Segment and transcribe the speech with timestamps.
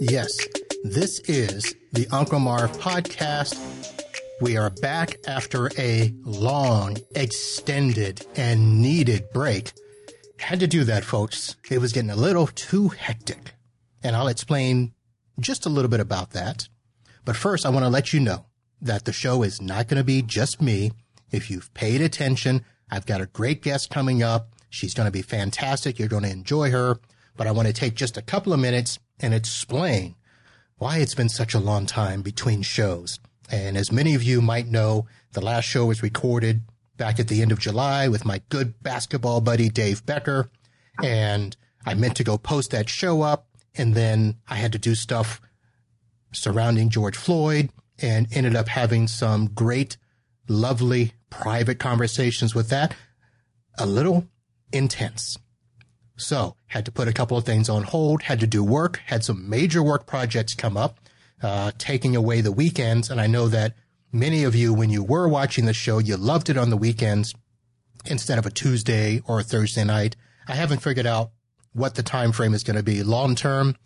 [0.00, 0.38] Yes,
[0.84, 3.56] this is the Uncle Marv podcast.
[4.40, 9.72] We are back after a long, extended, and needed break.
[10.38, 11.56] Had to do that, folks.
[11.68, 13.54] It was getting a little too hectic.
[14.00, 14.92] And I'll explain
[15.40, 16.68] just a little bit about that.
[17.24, 18.46] But first, I want to let you know
[18.80, 20.92] that the show is not going to be just me.
[21.32, 24.54] If you've paid attention, I've got a great guest coming up.
[24.70, 25.98] She's going to be fantastic.
[25.98, 27.00] You're going to enjoy her.
[27.36, 30.14] But I want to take just a couple of minutes and explain
[30.78, 33.18] why it's been such a long time between shows.
[33.50, 36.62] And as many of you might know, the last show was recorded
[36.96, 40.50] back at the end of July with my good basketball buddy, Dave Becker.
[41.02, 43.46] And I meant to go post that show up.
[43.74, 45.40] And then I had to do stuff
[46.32, 49.96] surrounding George Floyd and ended up having some great,
[50.48, 52.94] lovely private conversations with that.
[53.78, 54.26] A little
[54.72, 55.38] intense.
[56.18, 59.24] So had to put a couple of things on hold, had to do work, had
[59.24, 60.98] some major work projects come up,
[61.42, 63.08] uh, taking away the weekends.
[63.08, 63.74] And I know that
[64.10, 67.34] many of you, when you were watching the show, you loved it on the weekends
[68.04, 70.16] instead of a Tuesday or a Thursday night.
[70.48, 71.30] I haven't figured out
[71.72, 73.76] what the time frame is going to be long term,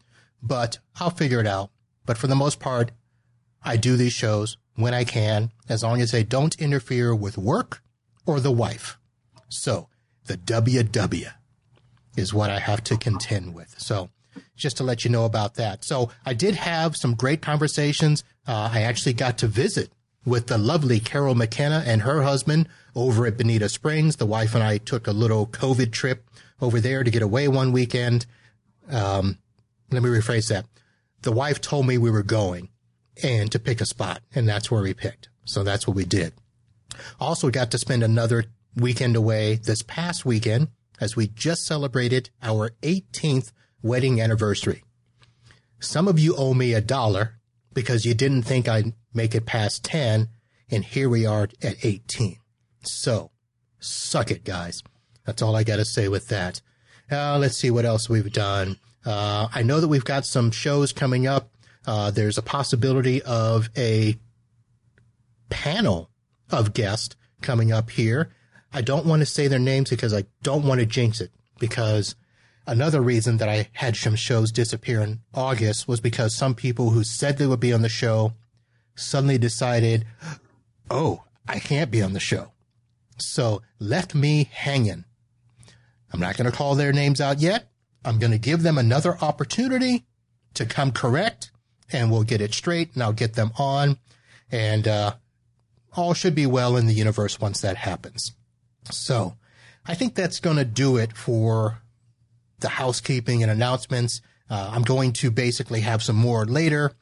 [0.42, 1.70] but I'll figure it out.
[2.06, 2.92] But for the most part,
[3.62, 7.83] I do these shows when I can, as long as they don't interfere with work
[8.24, 8.98] or the wife.
[9.50, 9.89] So
[10.24, 11.33] the WW
[12.16, 13.74] is what I have to contend with.
[13.78, 14.10] So
[14.56, 15.84] just to let you know about that.
[15.84, 18.24] So I did have some great conversations.
[18.46, 19.91] Uh, I actually got to visit
[20.24, 24.16] with the lovely Carol McKenna and her husband over at Bonita Springs.
[24.16, 26.24] The wife and I took a little COVID trip
[26.61, 28.27] over there to get away one weekend.
[28.89, 29.39] Um,
[29.90, 30.67] let me rephrase that.
[31.23, 32.68] The wife told me we were going
[33.23, 35.29] and to pick a spot, and that's where we picked.
[35.44, 36.33] So that's what we did.
[37.20, 38.44] Also got to spend another
[38.77, 40.68] weekend away this past weekend
[41.02, 43.51] as we just celebrated our 18th
[43.83, 44.85] wedding anniversary.
[45.80, 47.40] Some of you owe me a dollar
[47.74, 50.29] because you didn't think I'd make it past 10,
[50.70, 52.36] and here we are at 18.
[52.85, 53.33] So,
[53.80, 54.85] suck it, guys.
[55.27, 56.61] That's all I got to say with that.
[57.11, 58.77] Uh, let's see what else we've done.
[59.05, 61.51] Uh, I know that we've got some shows coming up.
[61.85, 64.17] Uh, there's a possibility of a
[65.51, 66.11] panel
[66.48, 68.33] of guests coming up here.
[68.72, 72.14] I don't want to say their names because I don't want to jinx it because
[72.66, 77.02] Another reason that I had some shows disappear in August was because some people who
[77.02, 78.34] said they would be on the show
[78.94, 80.06] suddenly decided,
[80.88, 82.52] oh, I can't be on the show.
[83.18, 85.05] So left me hanging.
[86.12, 87.68] I'm not going to call their names out yet.
[88.05, 90.05] I'm going to give them another opportunity
[90.55, 91.50] to come correct
[91.90, 93.98] and we'll get it straight and I'll get them on
[94.50, 95.14] and, uh,
[95.94, 98.32] all should be well in the universe once that happens.
[98.90, 99.36] So
[99.86, 101.82] I think that's going to do it for
[102.60, 104.20] the housekeeping and announcements.
[104.48, 106.92] Uh, I'm going to basically have some more later,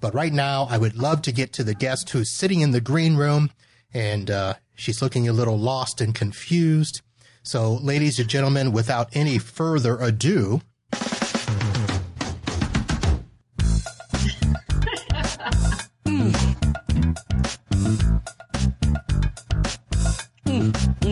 [0.00, 2.80] but right now I would love to get to the guest who's sitting in the
[2.80, 3.50] green room
[3.92, 7.02] and uh, she's looking a little lost and confused.
[7.42, 10.60] So, ladies and gentlemen, without any further ado,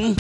[0.08, 0.14] So,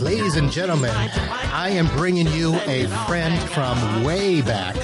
[0.00, 4.74] ladies and gentlemen, I am bringing you a friend from way back.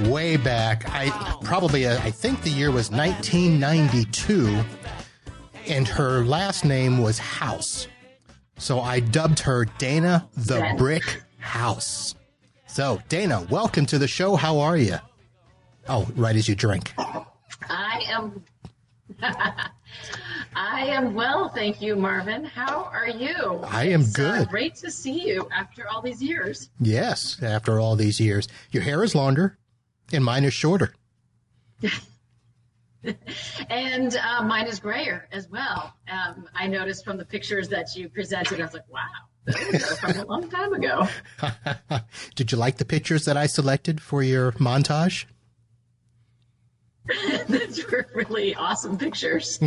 [0.00, 0.84] Way back.
[0.90, 1.08] I
[1.42, 4.62] probably, uh, I think the year was 1992,
[5.68, 7.86] and her last name was House.
[8.62, 12.14] So I dubbed her Dana the Brick House.
[12.68, 14.36] So, Dana, welcome to the show.
[14.36, 14.98] How are you?
[15.88, 16.94] Oh, right as you drink.
[16.96, 18.44] I am.
[20.54, 22.44] I am well, thank you, Marvin.
[22.44, 23.58] How are you?
[23.64, 24.42] I am it's, good.
[24.42, 26.70] Uh, great to see you after all these years.
[26.78, 28.46] Yes, after all these years.
[28.70, 29.58] Your hair is longer,
[30.12, 30.94] and mine is shorter.
[33.70, 35.92] and uh, mine is grayer as well.
[36.10, 39.00] Um, I noticed from the pictures that you presented, I was like, wow,
[39.44, 41.08] those are from a long time ago.
[42.34, 45.26] Did you like the pictures that I selected for your montage?
[47.48, 49.58] Those were really awesome pictures.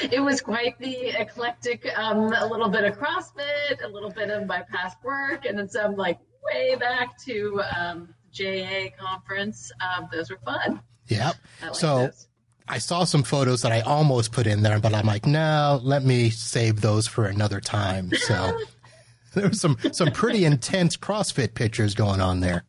[0.00, 4.46] it was quite the eclectic, um, a little bit of CrossFit, a little bit of
[4.48, 6.18] my past work, and then some like
[6.52, 9.70] way back to um, JA conference.
[9.80, 10.80] Um, those were fun.
[11.06, 11.36] Yep.
[11.72, 12.26] so those.
[12.72, 16.04] I saw some photos that I almost put in there, but I'm like, no, let
[16.04, 18.10] me save those for another time.
[18.14, 18.58] So
[19.34, 22.64] there was some some pretty intense CrossFit pictures going on there.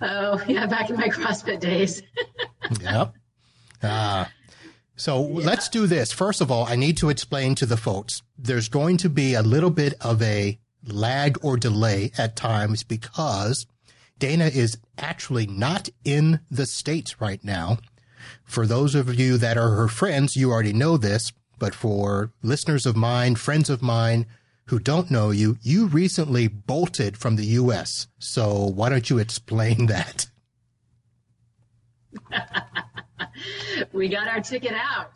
[0.00, 2.00] Oh, yeah, back in my CrossFit days.
[2.80, 3.12] yep.
[3.82, 4.24] Uh,
[4.96, 5.44] so yeah.
[5.44, 6.10] let's do this.
[6.10, 9.42] First of all, I need to explain to the folks there's going to be a
[9.42, 13.66] little bit of a lag or delay at times because
[14.18, 17.76] Dana is actually not in the States right now.
[18.44, 22.86] For those of you that are her friends, you already know this, but for listeners
[22.86, 24.26] of mine, friends of mine
[24.66, 28.06] who don't know you, you recently bolted from the U.S.
[28.18, 30.26] So why don't you explain that?
[33.92, 35.12] we got our ticket out.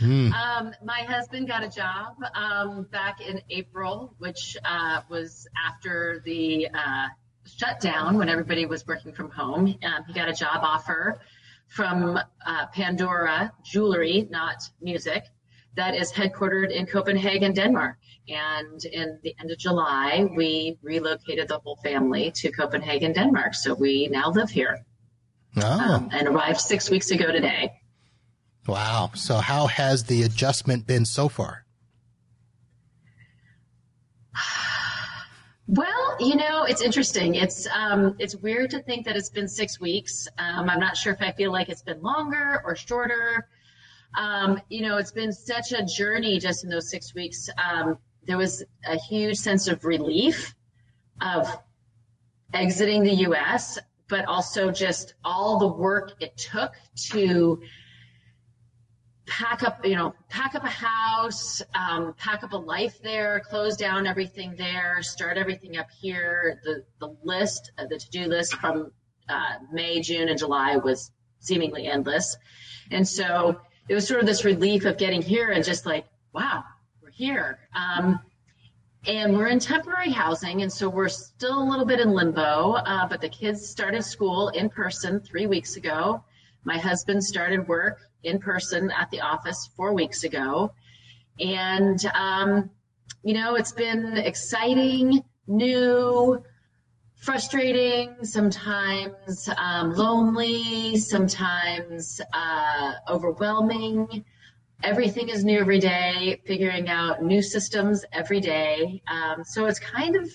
[0.00, 0.32] mm.
[0.32, 6.68] um, my husband got a job um, back in April, which uh, was after the
[6.72, 7.08] uh,
[7.46, 9.76] shutdown when everybody was working from home.
[9.84, 11.20] Um, he got a job offer
[11.68, 15.24] from uh, Pandora Jewelry, not music,
[15.76, 17.96] that is headquartered in Copenhagen, Denmark.
[18.28, 23.54] And in the end of July, we relocated the whole family to Copenhagen, Denmark.
[23.54, 24.84] So we now live here.
[25.56, 25.94] Oh.
[25.94, 27.72] Um, and arrived six weeks ago today.
[28.66, 29.10] Wow.
[29.14, 31.64] So how has the adjustment been so far?
[35.68, 37.34] Well, you know, it's interesting.
[37.34, 40.28] It's um, it's weird to think that it's been six weeks.
[40.38, 43.48] Um, I'm not sure if I feel like it's been longer or shorter.
[44.16, 47.48] Um, you know, it's been such a journey just in those six weeks.
[47.58, 50.54] Um, there was a huge sense of relief
[51.20, 51.48] of
[52.52, 53.78] exiting the U.S.,
[54.08, 56.72] but also just all the work it took
[57.10, 57.60] to
[59.26, 63.76] pack up, you know, pack up a house, um, pack up a life there, close
[63.76, 66.60] down everything there, start everything up here.
[66.64, 68.92] The the list, uh, the to do list from
[69.28, 72.36] uh, May, June, and July was seemingly endless,
[72.90, 76.64] and so it was sort of this relief of getting here and just like, wow,
[77.02, 77.58] we're here.
[77.74, 78.20] Um,
[79.06, 82.72] and we're in temporary housing, and so we're still a little bit in limbo.
[82.72, 86.24] Uh, but the kids started school in person three weeks ago.
[86.64, 90.72] My husband started work in person at the office four weeks ago.
[91.38, 92.70] And, um,
[93.22, 96.42] you know, it's been exciting, new,
[97.16, 104.24] frustrating, sometimes um, lonely, sometimes uh, overwhelming.
[104.82, 109.02] Everything is new every day, figuring out new systems every day.
[109.08, 110.30] Um, so it's kind of,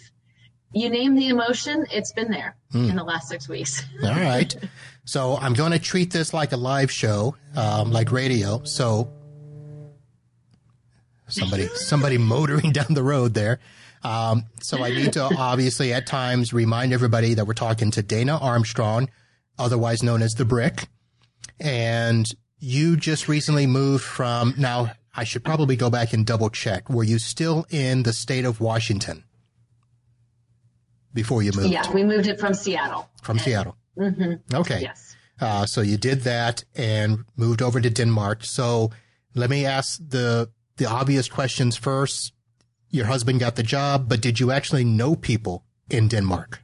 [0.74, 2.90] you name the emotion, it's been there hmm.
[2.90, 3.84] in the last six weeks.
[4.04, 4.56] All right.
[5.04, 8.64] So I'm going to treat this like a live show, um, like radio.
[8.64, 9.12] So
[11.28, 13.60] somebody, somebody motoring down the road there.
[14.04, 18.38] Um, so I need to obviously at times remind everybody that we're talking to Dana
[18.38, 19.10] Armstrong,
[19.60, 20.88] otherwise known as the Brick.
[21.60, 22.26] And
[22.60, 26.90] you just recently moved from, now I should probably go back and double check.
[26.90, 29.26] Were you still in the state of Washington
[31.14, 31.70] before you moved?
[31.70, 33.10] Yeah, we moved it from Seattle.
[33.22, 33.76] From Seattle.
[33.98, 34.56] Mm-hmm.
[34.56, 34.82] Okay.
[34.82, 35.16] Yes.
[35.40, 38.44] Uh, so you did that and moved over to Denmark.
[38.44, 38.92] So
[39.34, 42.34] let me ask the the obvious questions first.
[42.90, 46.62] Your husband got the job, but did you actually know people in Denmark?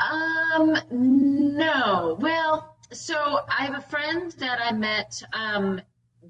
[0.00, 2.16] Um, no.
[2.20, 5.80] Well, so I have a friend that I met um,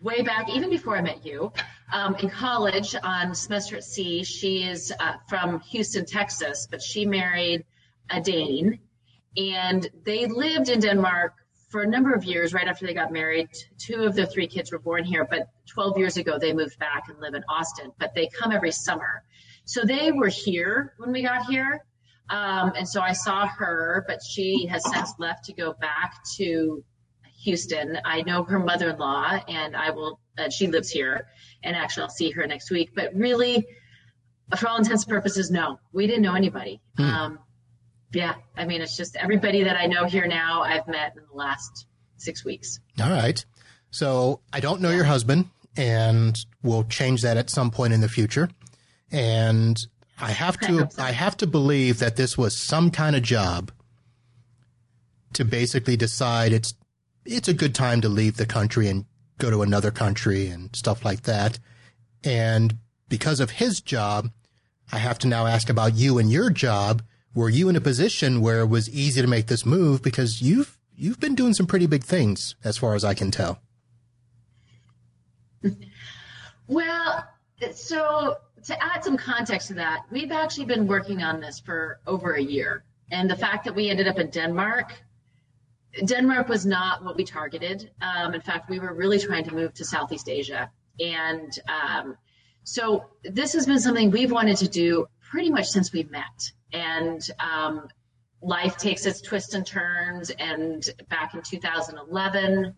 [0.03, 1.53] way back, even before I met you,
[1.93, 4.23] um, in college on semester at sea.
[4.25, 7.65] She is uh, from Houston, Texas, but she married
[8.11, 8.79] a Dane,
[9.37, 11.35] and they lived in Denmark
[11.69, 13.49] for a number of years right after they got married.
[13.79, 17.05] Two of their three kids were born here, but 12 years ago they moved back
[17.09, 19.23] and live in Austin, but they come every summer.
[19.65, 21.85] So they were here when we got here.
[22.31, 26.85] Um, and so I saw her, but she has since left to go back to
[27.49, 27.99] Houston.
[28.05, 31.27] I know her mother in law, and I will, uh, she lives here,
[31.63, 32.91] and actually I'll see her next week.
[32.95, 33.67] But really,
[34.59, 36.81] for all intents and purposes, no, we didn't know anybody.
[36.97, 37.03] Hmm.
[37.03, 37.39] Um,
[38.13, 41.37] yeah, I mean, it's just everybody that I know here now I've met in the
[41.37, 41.87] last
[42.17, 42.81] six weeks.
[43.03, 43.43] All right.
[43.91, 48.09] So I don't know your husband, and we'll change that at some point in the
[48.09, 48.51] future.
[49.11, 49.79] And
[50.21, 51.03] I have to, I, so.
[51.03, 53.73] I have to believe that this was some kind of job
[55.33, 56.75] to basically decide it's,
[57.29, 59.05] it's a good time to leave the country and
[59.37, 61.59] go to another country and stuff like that.
[62.25, 64.31] And because of his job,
[64.91, 67.03] I have to now ask about you and your job
[67.35, 70.79] were you in a position where it was easy to make this move because you've
[70.97, 73.61] you've been doing some pretty big things as far as I can tell.
[76.71, 77.27] Well,
[77.73, 82.35] so to add some context to that, we've actually been working on this for over
[82.35, 82.85] a year.
[83.11, 84.93] And the fact that we ended up in Denmark,
[86.05, 87.91] Denmark was not what we targeted.
[88.01, 90.71] Um, in fact, we were really trying to move to Southeast Asia.
[91.01, 92.17] And um,
[92.65, 96.53] so this has been something we've wanted to do pretty much since we met.
[96.73, 97.89] And um,
[98.43, 100.31] life takes its twists and turns.
[100.31, 102.75] And back in 2011,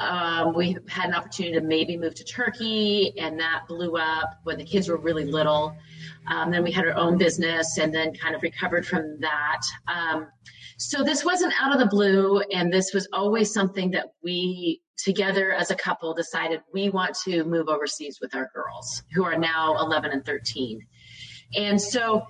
[0.00, 4.56] um, we had an opportunity to maybe move to Turkey, and that blew up when
[4.56, 5.76] the kids were really little.
[6.30, 9.62] Um, then we had our own business, and then kind of recovered from that.
[10.78, 15.52] So this wasn't out of the blue, and this was always something that we together
[15.52, 19.76] as a couple decided we want to move overseas with our girls, who are now
[19.80, 20.80] 11 and 13.
[21.56, 22.26] And so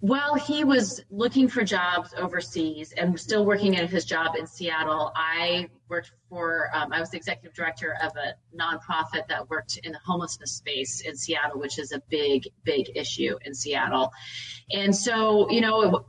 [0.00, 5.12] while he was looking for jobs overseas and still working at his job in Seattle,
[5.14, 9.92] I worked for, um, I was the executive director of a nonprofit that worked in
[9.92, 14.10] the homelessness space in Seattle, which is a big, big issue in Seattle.
[14.70, 16.06] And so, you know,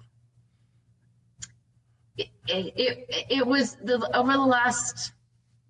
[2.20, 5.14] it, it, it, was the, over the last,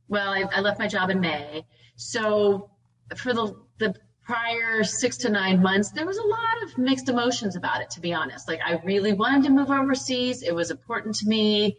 [0.07, 1.65] well, I, I left my job in May.
[1.95, 2.69] So
[3.15, 7.55] for the, the prior six to nine months, there was a lot of mixed emotions
[7.55, 8.47] about it, to be honest.
[8.47, 11.77] Like, I really wanted to move overseas, it was important to me.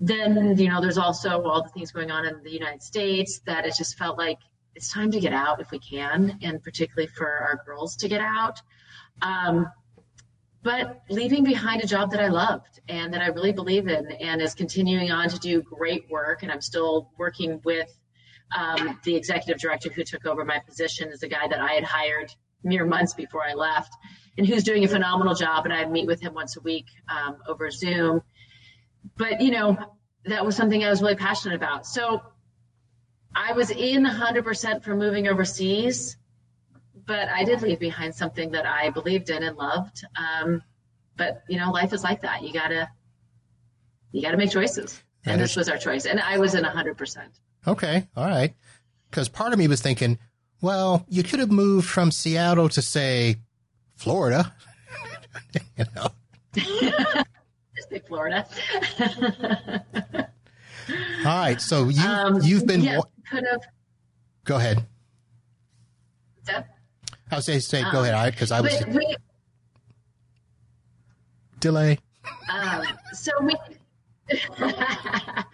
[0.00, 3.66] Then, you know, there's also all the things going on in the United States that
[3.66, 4.38] it just felt like
[4.74, 8.22] it's time to get out if we can, and particularly for our girls to get
[8.22, 8.60] out.
[9.20, 9.70] Um,
[10.62, 14.42] but leaving behind a job that I loved and that I really believe in and
[14.42, 16.42] is continuing on to do great work.
[16.42, 17.90] And I'm still working with
[18.56, 21.84] um, the executive director who took over my position is a guy that I had
[21.84, 23.94] hired mere months before I left,
[24.36, 25.64] and who's doing a phenomenal job.
[25.64, 28.22] And I meet with him once a week um, over Zoom.
[29.16, 29.78] But you know,
[30.26, 31.86] that was something I was really passionate about.
[31.86, 32.20] So
[33.34, 36.16] I was in 100% for moving overseas,
[37.06, 40.04] but I did leave behind something that I believed in and loved.
[40.16, 40.62] Um,
[41.16, 42.42] but you know, life is like that.
[42.42, 42.88] You gotta,
[44.12, 46.06] you gotta make choices, and this was our choice.
[46.06, 47.18] And I was in 100%.
[47.66, 48.54] Okay, all right.
[49.10, 50.18] Because part of me was thinking,
[50.60, 53.36] well, you could have moved from Seattle to say
[53.96, 54.54] Florida.
[55.76, 56.08] you know.
[56.54, 56.68] Just
[57.90, 58.46] say Florida.
[61.18, 63.60] all right, so you um, you've been yeah, could have.
[64.44, 64.86] Go ahead.
[67.30, 69.16] I was say say um, go ahead, because I was we,
[71.60, 71.98] delay.
[72.50, 73.54] Um, so we.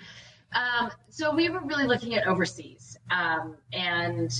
[0.57, 4.33] Um, so we were really looking at overseas, um, and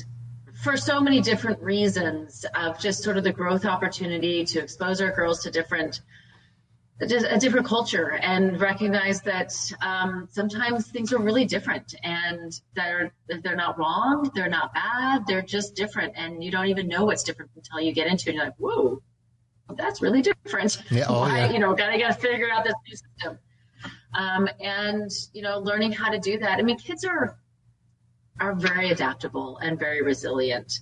[0.63, 5.13] for so many different reasons of just sort of the growth opportunity to expose our
[5.13, 6.01] girls to different
[7.01, 13.13] a different culture and recognize that um, sometimes things are really different and they're
[13.43, 17.23] they're not wrong they're not bad they're just different and you don't even know what's
[17.23, 19.03] different until you get into it and you're like whoa
[19.75, 20.83] that's really different.
[20.91, 21.51] Yeah, oh, yeah.
[21.51, 23.39] you know gotta gotta figure out this new system.
[24.15, 26.59] Um, and you know learning how to do that.
[26.59, 27.39] I mean kids are
[28.39, 30.81] are very adaptable and very resilient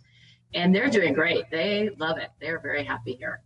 [0.54, 1.44] and they're doing great.
[1.50, 2.30] They love it.
[2.40, 3.40] They're very happy here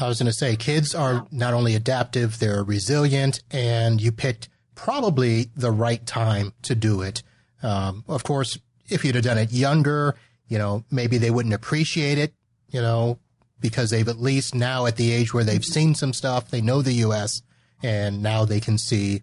[0.00, 4.48] i was going to say kids are not only adaptive they're resilient and you picked
[4.74, 7.22] probably the right time to do it
[7.62, 8.58] um, of course
[8.88, 10.14] if you'd have done it younger
[10.48, 12.34] you know maybe they wouldn't appreciate it
[12.68, 13.18] you know
[13.60, 16.82] because they've at least now at the age where they've seen some stuff they know
[16.82, 17.42] the us
[17.82, 19.22] and now they can see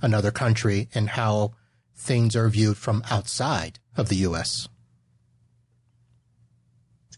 [0.00, 1.52] another country and how
[1.94, 4.68] things are viewed from outside of the U.S.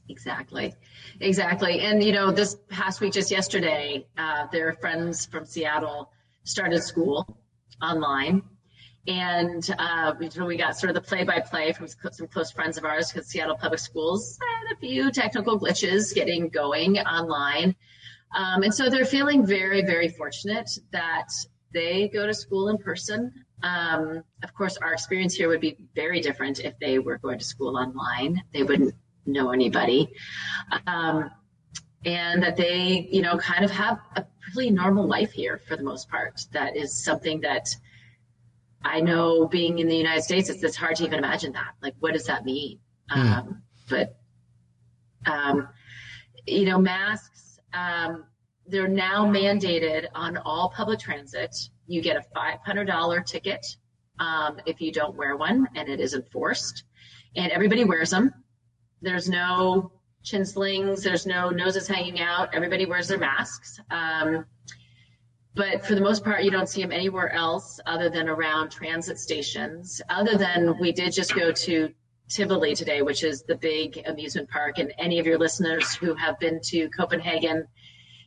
[0.08, 0.74] Exactly.
[1.20, 1.80] Exactly.
[1.80, 6.10] And, you know, this past week, just yesterday, uh, their friends from Seattle
[6.44, 7.26] started school
[7.82, 8.42] online.
[9.06, 12.76] And uh, we, we got sort of the play by play from some close friends
[12.76, 17.74] of ours because Seattle Public Schools had a few technical glitches getting going online.
[18.36, 21.28] Um, and so they're feeling very, very fortunate that
[21.72, 23.32] they go to school in person.
[23.62, 27.44] Um, of course, our experience here would be very different if they were going to
[27.44, 28.42] school online.
[28.52, 28.94] They wouldn't
[29.28, 30.08] know anybody.
[30.86, 31.30] Um,
[32.04, 35.82] and that they, you know, kind of have a really normal life here for the
[35.82, 36.40] most part.
[36.52, 37.68] That is something that
[38.84, 41.74] I know being in the United States, it's, it's hard to even imagine that.
[41.82, 42.78] Like, what does that mean?
[43.10, 43.20] Hmm.
[43.20, 44.16] Um, but,
[45.26, 45.68] um,
[46.46, 47.38] you know, masks
[47.72, 48.24] um,
[48.66, 51.56] they're now mandated on all public transit.
[51.86, 53.64] You get a $500 ticket
[54.18, 56.84] um, if you don't wear one, and it is enforced.
[57.36, 58.32] And everybody wears them.
[59.00, 61.02] There's no chin slings.
[61.02, 62.54] There's no noses hanging out.
[62.54, 63.80] Everybody wears their masks.
[63.90, 64.44] Um,
[65.54, 69.18] but for the most part, you don't see them anywhere else other than around transit
[69.18, 70.00] stations.
[70.08, 71.92] Other than we did just go to
[72.28, 74.78] Tivoli today, which is the big amusement park.
[74.78, 77.66] And any of your listeners who have been to Copenhagen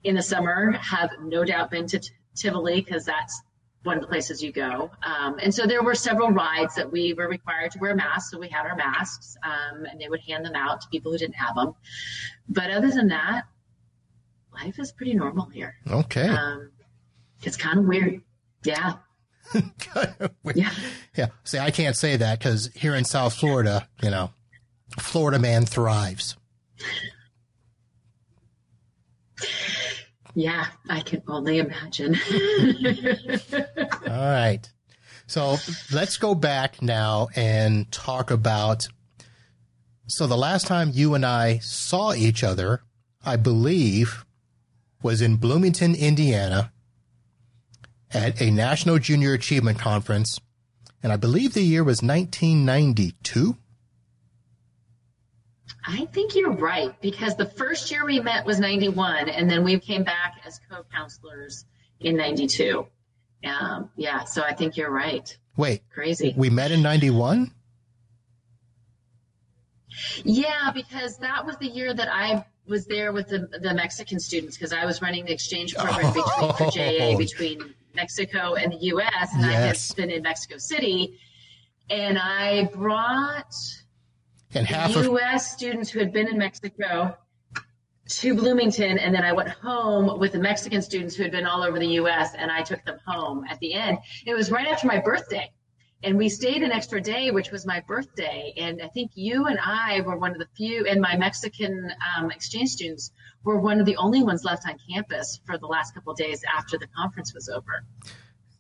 [0.04, 2.02] in the summer have no doubt been to
[2.36, 3.42] Tivoli because that's
[3.84, 4.92] one of the places you go.
[5.04, 8.32] Um, and so there were several rides that we were required to wear masks.
[8.32, 11.18] So we had our masks um, and they would hand them out to people who
[11.18, 11.74] didn't have them.
[12.48, 13.44] But other than that,
[14.54, 15.76] life is pretty normal here.
[15.90, 16.28] Okay.
[16.28, 16.72] Um,
[17.42, 18.22] it's kind of weird.
[18.64, 18.96] Yeah.
[20.54, 20.72] yeah.
[21.16, 21.28] Yeah.
[21.44, 24.32] See, I can't say that because here in South Florida, you know,
[25.00, 26.38] Florida man thrives.
[30.34, 32.16] Yeah, I can only imagine.
[34.08, 34.62] All right.
[35.28, 35.58] So
[35.94, 38.88] let's go back now and talk about.
[40.08, 42.82] So the last time you and I saw each other,
[43.26, 44.26] I believe,
[45.02, 46.72] was in Bloomington, Indiana
[48.14, 50.40] at a National Junior Achievement Conference.
[51.02, 53.58] And I believe the year was 1992.
[55.86, 59.80] I think you're right because the first year we met was 91 and then we
[59.80, 61.66] came back as co-counselors
[62.00, 62.86] in 92.
[63.46, 65.36] Um, yeah, so I think you're right.
[65.58, 65.82] Wait.
[65.94, 66.34] Crazy.
[66.38, 67.52] We met in 91?
[70.24, 74.58] Yeah, because that was the year that I was there with the, the Mexican students
[74.58, 79.30] because I was running the exchange program between for JA between Mexico and the U.S.
[79.34, 79.92] and Yes.
[79.92, 81.20] I had been in Mexico City,
[81.90, 83.54] and I brought
[84.54, 85.52] And half of U.S.
[85.52, 87.18] students who had been in Mexico
[88.08, 91.64] to Bloomington, and then I went home with the Mexican students who had been all
[91.64, 92.34] over the U.S.
[92.38, 94.00] and I took them home at the end.
[94.26, 95.52] It was right after my birthday.
[96.04, 98.54] And we stayed an extra day, which was my birthday.
[98.58, 102.32] And I think you and I were one of the few, and my Mexican um,
[102.32, 103.12] exchange students
[103.44, 106.42] were one of the only ones left on campus for the last couple of days
[106.58, 107.86] after the conference was over.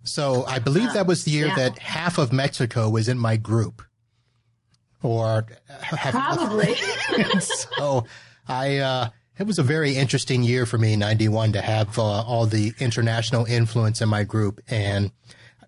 [0.03, 1.55] So I believe that was the year Yeah.
[1.55, 3.81] that half of Mexico was in my group.
[5.04, 6.76] Or half, Probably.
[7.40, 8.06] so
[8.48, 9.10] I uh
[9.40, 13.46] it was a very interesting year for me 91 to have uh, all the international
[13.46, 15.12] influence in my group and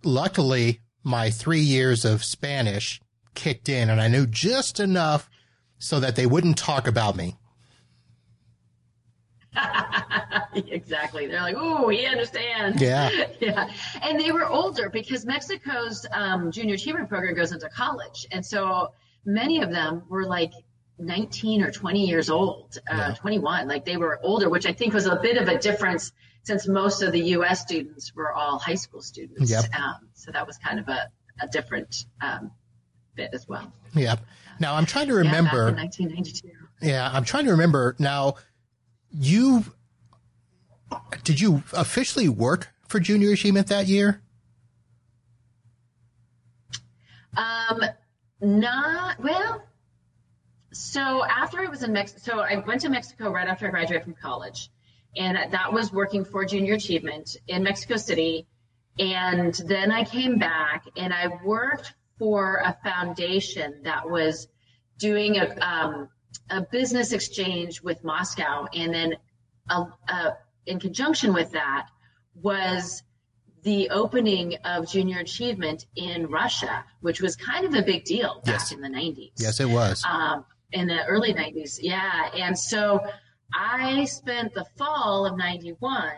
[0.04, 3.02] luckily my 3 years of Spanish
[3.34, 5.30] kicked in and I knew just enough
[5.80, 7.36] so that they wouldn't talk about me.
[10.56, 11.28] exactly.
[11.28, 13.10] They're like, "Oh, he understands." Yeah.
[13.40, 13.70] yeah.
[14.02, 18.92] And they were older because Mexico's um, junior achievement program goes into college, and so
[19.26, 20.52] many of them were like
[21.00, 23.16] 19 or 20 years old, uh, Yeah.
[23.16, 23.68] 21.
[23.68, 26.12] Like they were older, which I think was a bit of a difference
[26.44, 27.62] since most of the U.S.
[27.62, 29.50] students were all high school students.
[29.50, 29.66] Yep.
[29.80, 31.10] Um, so that was kind of a,
[31.42, 32.52] a different um,
[33.16, 33.72] bit as well.
[33.96, 34.16] Yeah.
[34.60, 36.50] Now I'm trying to Yeah, remember in 1992.
[36.82, 38.36] Yeah, I'm trying to remember now.
[39.16, 39.64] You
[41.24, 44.22] did you officially work for Junior Achievement that year?
[47.38, 47.82] Um,
[48.44, 49.64] not well.
[50.74, 54.04] So after I was in Mexico, so I went to Mexico right after I graduated
[54.04, 54.70] from college,
[55.16, 58.48] and that was working for Junior Achievement in Mexico City.
[59.00, 64.48] And then I came back and I worked for a foundation that was
[64.98, 66.10] doing a um,
[66.50, 69.16] a business exchange with Moscow, and then
[69.70, 70.32] uh uh
[70.66, 71.88] in conjunction with that
[72.36, 73.04] was
[73.64, 78.56] the opening of junior achievement in Russia, which was kind of a big deal back
[78.60, 78.72] Yes.
[78.72, 79.32] in the 90s.
[79.38, 80.04] Yes, it was.
[80.10, 82.30] Um, in the early 90s, yeah.
[82.36, 83.00] And so
[83.54, 86.12] I spent the fall of 91,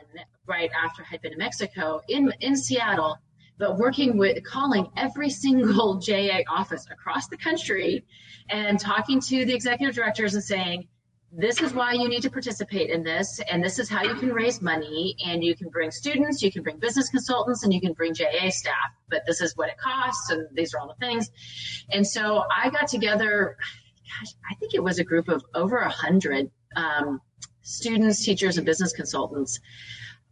[0.47, 3.17] right after I had been in Mexico, in, in Seattle,
[3.57, 8.05] but working with, calling every single JA office across the country
[8.49, 10.87] and talking to the executive directors and saying,
[11.31, 14.31] this is why you need to participate in this, and this is how you can
[14.31, 17.93] raise money, and you can bring students, you can bring business consultants, and you can
[17.93, 18.75] bring JA staff,
[19.09, 21.29] but this is what it costs, and these are all the things.
[21.91, 23.57] And so I got together,
[24.19, 27.21] gosh, I think it was a group of over a hundred um,
[27.61, 29.59] students, teachers, and business consultants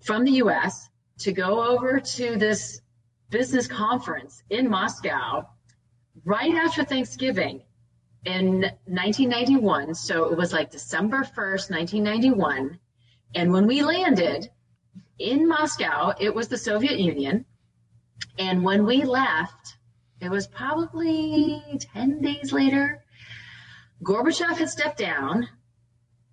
[0.01, 0.89] from the U.S.
[1.19, 2.82] to go over to this
[3.29, 5.47] business conference in Moscow
[6.23, 7.63] right after Thanksgiving
[8.25, 9.95] in 1991.
[9.95, 12.79] So it was like December 1st, 1991.
[13.36, 14.49] And when we landed
[15.19, 17.45] in Moscow, it was the Soviet Union.
[18.38, 19.77] And when we left,
[20.21, 21.62] it was probably
[21.93, 23.03] 10 days later,
[24.03, 25.47] Gorbachev had stepped down.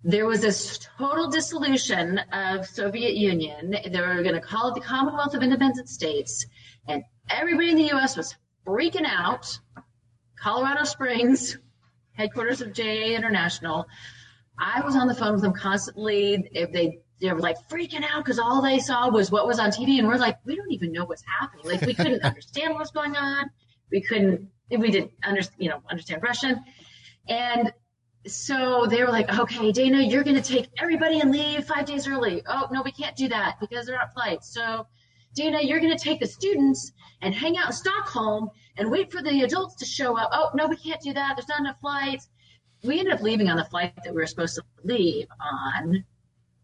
[0.03, 3.71] There was this total dissolution of Soviet Union.
[3.71, 6.45] They were going to call it the Commonwealth of Independent States.
[6.87, 8.17] And everybody in the U.S.
[8.17, 9.59] was freaking out.
[10.39, 11.57] Colorado Springs,
[12.13, 13.87] headquarters of JA International.
[14.57, 16.49] I was on the phone with them constantly.
[16.51, 19.69] If they they were like freaking out because all they saw was what was on
[19.69, 21.65] TV, and we're like, we don't even know what's happening.
[21.65, 23.49] Like we couldn't understand what's going on.
[23.91, 24.49] We couldn't.
[24.69, 26.63] We didn't understand, you know understand Russian,
[27.27, 27.73] and
[28.27, 32.07] so they were like, okay, Dana, you're going to take everybody and leave five days
[32.07, 32.43] early.
[32.45, 34.53] Oh no, we can't do that because they're on flights.
[34.53, 34.87] So.
[35.33, 39.21] Dana, you're going to take the students and hang out in Stockholm and wait for
[39.21, 40.29] the adults to show up.
[40.33, 41.35] Oh, no, we can't do that.
[41.35, 42.29] There's not enough flights.
[42.83, 46.03] We ended up leaving on the flight that we were supposed to leave on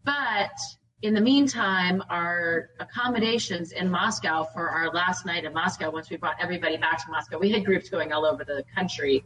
[0.08, 0.58] but
[1.02, 6.16] in the meantime, our accommodations in Moscow for our last night in Moscow, once we
[6.16, 9.22] brought everybody back to Moscow, we had groups going all over the country,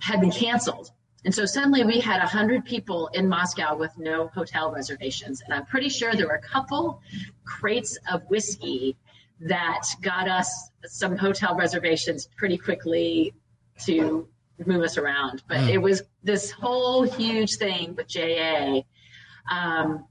[0.00, 0.90] had been canceled.
[1.24, 5.40] And so suddenly we had 100 people in Moscow with no hotel reservations.
[5.40, 7.00] And I'm pretty sure there were a couple
[7.46, 8.94] crates of whiskey
[9.42, 13.34] that got us some hotel reservations pretty quickly
[13.84, 14.28] to
[14.66, 15.42] move us around.
[15.48, 15.68] But mm.
[15.70, 18.82] it was this whole huge thing with JA.
[19.50, 20.06] Um,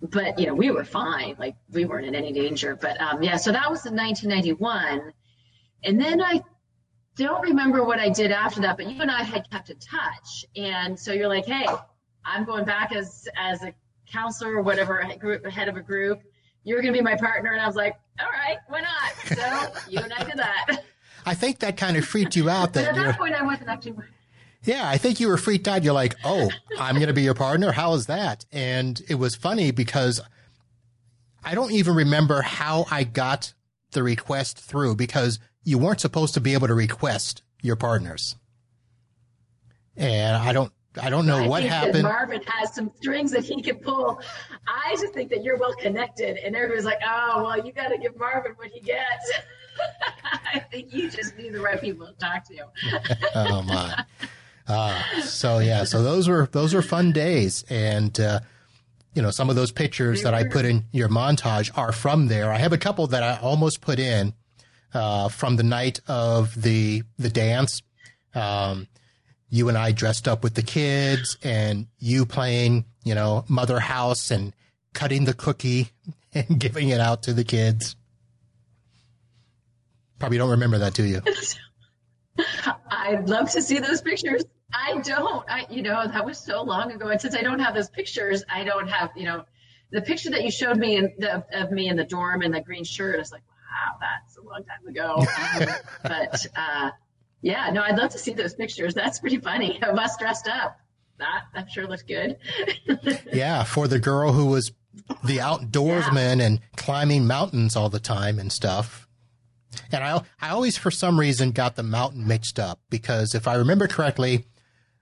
[0.00, 1.36] but you know, we were fine.
[1.38, 2.76] Like we weren't in any danger.
[2.76, 5.12] But um, yeah, so that was in 1991,
[5.84, 6.42] and then I
[7.16, 8.76] don't remember what I did after that.
[8.76, 11.66] But you and I had kept in touch, and so you're like, hey,
[12.24, 13.72] I'm going back as as a
[14.10, 16.22] counselor or whatever, group head of a group.
[16.66, 19.38] You're going to be my partner, and I was like, all right, why not?
[19.38, 20.82] So you and I did that.
[21.24, 22.72] I think that kind of freaked you out.
[22.72, 23.94] That at that point, I wasn't actually.
[24.64, 25.84] Yeah, I think you were freaked out.
[25.84, 27.70] You're like, oh, I'm going to be your partner.
[27.70, 28.46] How is that?
[28.50, 30.20] And it was funny because
[31.44, 33.54] I don't even remember how I got
[33.92, 38.34] the request through because you weren't supposed to be able to request your partners.
[39.96, 42.02] And I don't, I don't know I what happened.
[42.02, 44.20] Marvin has some strings that he can pull.
[44.66, 47.98] I just think that you're well connected, and everybody's like, "Oh, well, you got to
[47.98, 49.32] give Marvin what he gets."
[50.54, 53.18] I think you just knew the right people to talk to.
[53.34, 54.04] oh my!
[54.66, 58.40] Uh, so yeah, so those were those were fun days, and uh,
[59.14, 62.52] you know some of those pictures that I put in your montage are from there.
[62.52, 64.34] I have a couple that I almost put in
[64.94, 67.82] uh, from the night of the the dance.
[68.34, 68.88] Um,
[69.48, 74.30] you and I dressed up with the kids, and you playing, you know, Mother House
[74.30, 74.52] and
[74.92, 75.90] cutting the cookie
[76.34, 77.96] and giving it out to the kids.
[80.18, 81.20] Probably don't remember that, do you?
[82.90, 84.44] I'd love to see those pictures.
[84.72, 85.44] I don't.
[85.48, 87.08] I, you know, that was so long ago.
[87.08, 89.44] And since I don't have those pictures, I don't have, you know,
[89.92, 92.60] the picture that you showed me in the, of me in the dorm in the
[92.60, 93.20] green shirt.
[93.20, 95.24] It's like, wow, that's a long time ago.
[95.56, 95.68] Um,
[96.02, 96.90] but uh,
[97.42, 98.94] yeah, no, I'd love to see those pictures.
[98.94, 99.80] That's pretty funny.
[99.86, 100.78] Of us dressed up.
[101.18, 102.36] That I'm sure looks good.
[103.32, 104.72] yeah, for the girl who was
[105.24, 106.46] the outdoorsman yeah.
[106.46, 109.08] and climbing mountains all the time and stuff.
[109.92, 113.54] And I, I always, for some reason, got the mountain mixed up because if I
[113.54, 114.46] remember correctly,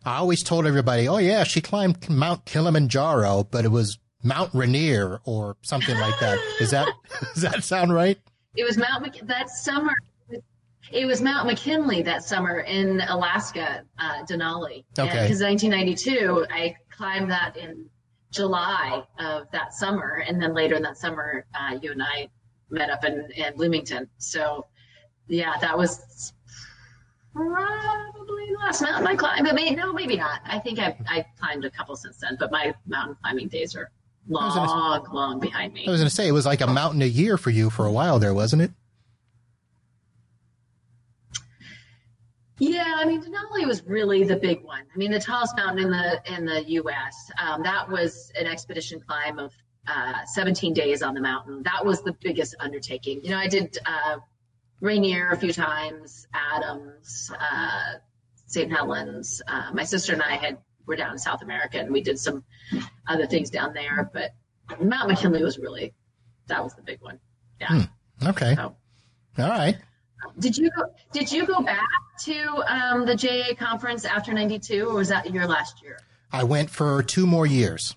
[0.05, 5.21] I always told everybody, oh yeah, she climbed Mount Kilimanjaro, but it was Mount Rainier
[5.25, 6.63] or something like that." that.
[6.63, 6.89] Is that,
[7.35, 8.19] does that sound right?
[8.57, 9.95] It was Mount, that summer.
[10.93, 14.85] It was Mount McKinley that summer in Alaska, uh, Denali.
[14.99, 15.23] Okay.
[15.23, 17.87] Because 1992, I climbed that in
[18.31, 20.25] July of that summer.
[20.27, 22.29] And then later in that summer, uh, you and I
[22.71, 24.09] met up in, in Bloomington.
[24.19, 24.67] So
[25.29, 26.33] yeah, that was
[27.33, 29.47] probably the last mountain I climbed.
[29.47, 30.41] But maybe, no, maybe not.
[30.45, 33.91] I think I've, I've climbed a couple since then, but my mountain climbing days are
[34.29, 35.87] long, gonna, long behind me.
[35.87, 37.87] I was going to say, it was like a mountain a year for you for
[37.87, 38.71] a while there, wasn't it?
[42.59, 44.83] Yeah, I mean Denali was really the big one.
[44.93, 47.31] I mean the tallest mountain in the in the U.S.
[47.41, 49.53] Um, that was an expedition climb of
[49.87, 51.63] uh, 17 days on the mountain.
[51.65, 53.21] That was the biggest undertaking.
[53.23, 54.19] You know, I did uh,
[54.81, 57.95] Rainier a few times, Adams, uh,
[58.47, 58.71] St.
[58.71, 59.43] Helens.
[59.47, 62.45] Uh, my sister and I had were down in South America and we did some
[63.09, 64.35] other things down there, but
[64.81, 65.93] Mount McKinley was really
[66.47, 67.19] that was the big one.
[67.61, 67.69] Yeah.
[67.69, 68.29] Hmm.
[68.29, 68.55] Okay.
[68.55, 68.77] So,
[69.39, 69.77] All right.
[70.39, 71.89] Did you go, did you go back
[72.25, 75.99] to um, the JA conference after '92, or was that your last year?
[76.33, 77.95] I went for two more years.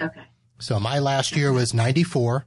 [0.00, 0.24] Okay.
[0.58, 2.46] So my last year was '94,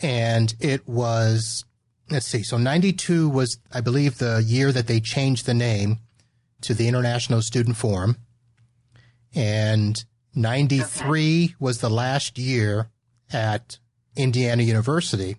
[0.00, 1.64] and it was
[2.10, 5.98] let's see so 92 was i believe the year that they changed the name
[6.60, 8.16] to the international student forum
[9.34, 11.54] and 93 okay.
[11.58, 12.90] was the last year
[13.32, 13.78] at
[14.14, 15.36] indiana university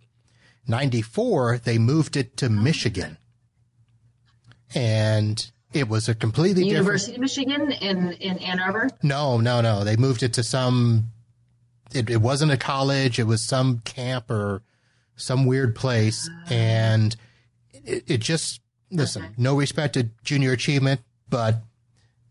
[0.67, 3.17] 94 they moved it to michigan
[4.75, 7.31] and it was a completely different University different...
[7.31, 8.89] of Michigan in, in Ann Arbor?
[9.03, 9.83] No, no, no.
[9.83, 11.11] They moved it to some
[11.93, 13.19] it, it wasn't a college.
[13.19, 14.61] It was some camp or
[15.15, 16.29] some weird place.
[16.49, 17.15] And
[17.71, 19.33] it, it just, listen, okay.
[19.37, 21.61] no respect to junior achievement, but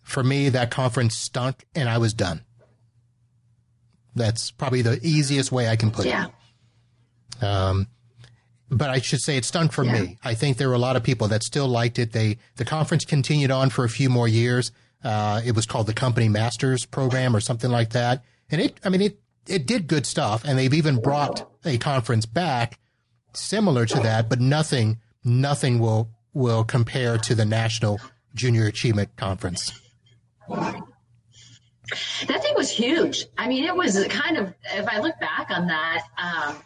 [0.02, 2.42] for me, that conference stunk and I was done.
[4.14, 6.26] That's probably the easiest way I can put yeah.
[7.40, 7.44] it.
[7.44, 7.88] Um,
[8.70, 9.92] but I should say it stunk for yeah.
[9.92, 10.18] me.
[10.24, 12.12] I think there were a lot of people that still liked it.
[12.12, 14.72] They, the conference continued on for a few more years.
[15.04, 18.24] Uh, it was called the Company Masters Program or something like that.
[18.50, 22.26] And it, I mean, it, it did good stuff, and they've even brought a conference
[22.26, 22.80] back
[23.32, 28.00] similar to that, but nothing nothing will will compare to the National
[28.34, 29.80] Junior Achievement Conference.
[30.48, 33.26] That thing was huge.
[33.38, 36.56] I mean, it was kind of, if I look back on that, um,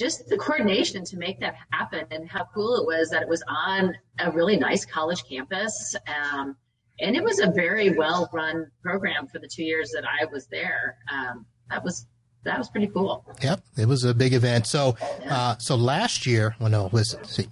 [0.00, 3.42] just the coordination to make that happen and how cool it was that it was
[3.46, 5.94] on a really nice college campus.
[6.08, 6.56] Um,
[6.98, 10.46] and it was a very well run program for the two years that I was
[10.46, 10.96] there.
[11.12, 12.06] Um, that was
[12.44, 13.26] that was pretty cool.
[13.42, 14.66] Yep, it was a big event.
[14.66, 14.96] So,
[15.28, 17.48] uh, so last year, well, no, was see,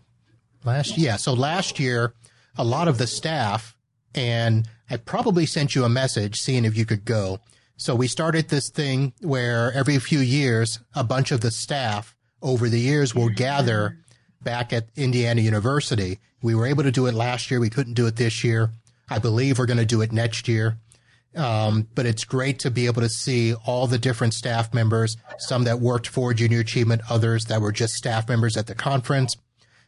[0.64, 1.16] last yeah.
[1.16, 2.14] So last year,
[2.56, 3.76] a lot of the staff
[4.14, 7.40] and I probably sent you a message seeing if you could go.
[7.76, 12.68] So we started this thing where every few years, a bunch of the staff over
[12.68, 13.98] the years will gather
[14.42, 16.18] back at Indiana University.
[16.42, 17.60] We were able to do it last year.
[17.60, 18.70] We couldn't do it this year.
[19.08, 20.78] I believe we're going to do it next year.
[21.34, 25.64] Um, but it's great to be able to see all the different staff members, some
[25.64, 29.36] that worked for Junior Achievement, others that were just staff members at the conference,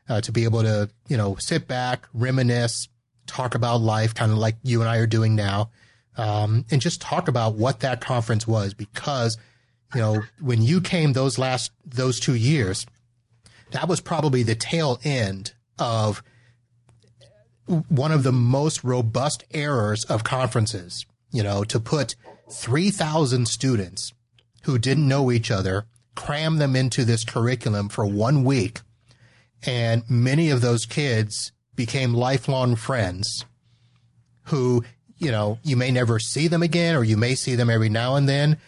[0.08, 2.88] uh, to be able to, you know, sit back, reminisce,
[3.26, 5.70] talk about life, kind of like you and I are doing now,
[6.16, 9.38] um, and just talk about what that conference was because–
[9.94, 12.86] you know, when you came those last, those two years,
[13.72, 16.22] that was probably the tail end of
[17.88, 22.16] one of the most robust errors of conferences, you know, to put
[22.50, 24.12] 3,000 students
[24.62, 28.80] who didn't know each other, cram them into this curriculum for one week.
[29.64, 33.44] And many of those kids became lifelong friends
[34.44, 34.84] who,
[35.16, 38.16] you know, you may never see them again or you may see them every now
[38.16, 38.58] and then,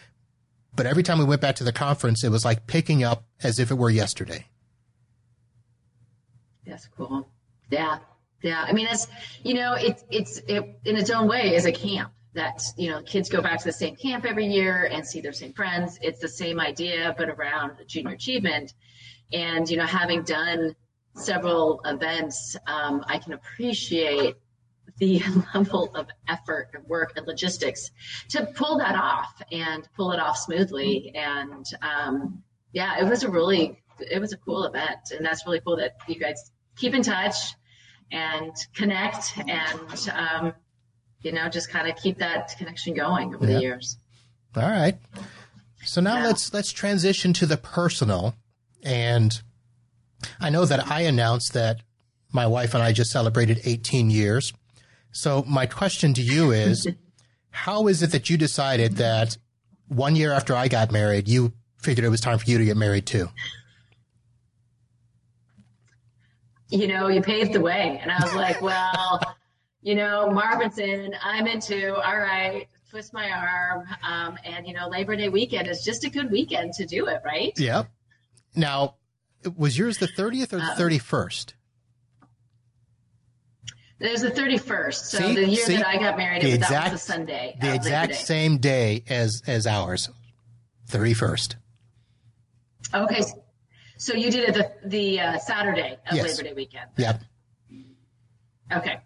[0.75, 3.59] but every time we went back to the conference, it was like picking up as
[3.59, 4.47] if it were yesterday.
[6.65, 7.27] That's cool.
[7.69, 7.99] Yeah.
[8.41, 8.63] Yeah.
[8.67, 9.07] I mean, it's,
[9.43, 13.01] you know, it's, it's, it, in its own way is a camp that, you know,
[13.03, 15.99] kids go back to the same camp every year and see their same friends.
[16.01, 18.73] It's the same idea, but around junior achievement.
[19.31, 20.75] And, you know, having done
[21.15, 24.35] several events, um, I can appreciate
[24.97, 25.21] the
[25.55, 27.89] level of effort and work and logistics
[28.29, 31.13] to pull that off and pull it off smoothly.
[31.15, 35.11] And um, yeah, it was a really, it was a cool event.
[35.15, 37.35] And that's really cool that you guys keep in touch
[38.11, 40.53] and connect and, um,
[41.21, 43.55] you know, just kind of keep that connection going over yep.
[43.55, 43.97] the years.
[44.55, 44.97] All right.
[45.85, 46.27] So now yeah.
[46.27, 48.35] let's let's transition to the personal.
[48.83, 49.41] And
[50.39, 51.81] I know that I announced that
[52.31, 54.53] my wife and I just celebrated 18 years.
[55.13, 56.87] So my question to you is,
[57.51, 59.37] how is it that you decided that
[59.87, 62.75] one year after I got married, you figured it was time for you to get
[62.75, 63.29] married too?
[66.69, 67.99] You know, you paved the way.
[68.01, 69.21] And I was like, well,
[69.81, 73.85] you know, Marvin's in, I'm into, all right, twist my arm.
[74.01, 77.21] Um, and, you know, Labor Day weekend is just a good weekend to do it,
[77.23, 77.53] right?
[77.57, 77.87] Yep.
[78.55, 78.95] Now,
[79.55, 81.53] was yours the 30th or the um, 31st?
[84.03, 84.93] It was the 31st.
[84.95, 87.57] So see, the year see, that I got married, exact, that was the Sunday.
[87.61, 90.09] The exact same day as, as ours.
[90.89, 91.55] 31st.
[92.93, 93.23] Okay.
[93.97, 96.37] So you did it the, the uh, Saturday of yes.
[96.37, 96.89] Labor Day weekend.
[96.97, 97.21] Yep.
[98.73, 98.99] Okay.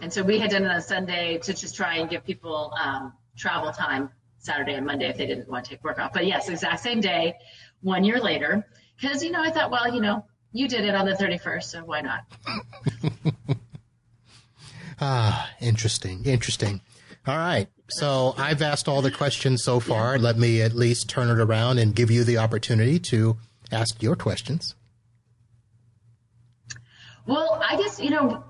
[0.00, 3.12] And so we had done it on Sunday to just try and give people um,
[3.36, 4.08] travel time
[4.38, 6.14] Saturday and Monday if they didn't want to take work off.
[6.14, 7.34] But yes, exact same day,
[7.82, 8.66] one year later.
[8.98, 11.80] Because, you know, I thought, well, you know, you did it on the 31st, so
[11.84, 12.20] why not?
[15.00, 16.24] Ah, interesting.
[16.24, 16.80] Interesting.
[17.26, 17.68] All right.
[17.88, 20.18] So I've asked all the questions so far.
[20.18, 23.36] Let me at least turn it around and give you the opportunity to
[23.70, 24.74] ask your questions.
[27.26, 28.44] Well, I guess, you know,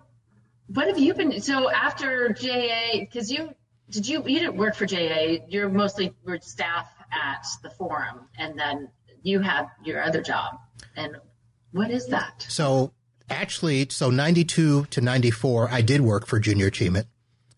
[0.69, 3.55] what have you been so after JA because you
[3.91, 8.59] did you you didn't work for JA, you're mostly were staff at the forum and
[8.59, 8.89] then
[9.23, 10.59] you have your other job.
[10.95, 11.17] And
[11.73, 12.47] what is that?
[12.49, 12.93] So
[13.31, 17.07] actually, so 92 to 94, I did work for Junior Achievement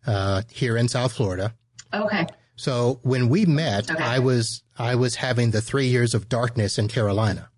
[0.07, 1.55] uh, here in South Florida.
[1.93, 2.27] Okay.
[2.57, 4.03] So when we met, okay.
[4.03, 7.51] I was I was having the three years of darkness in Carolina.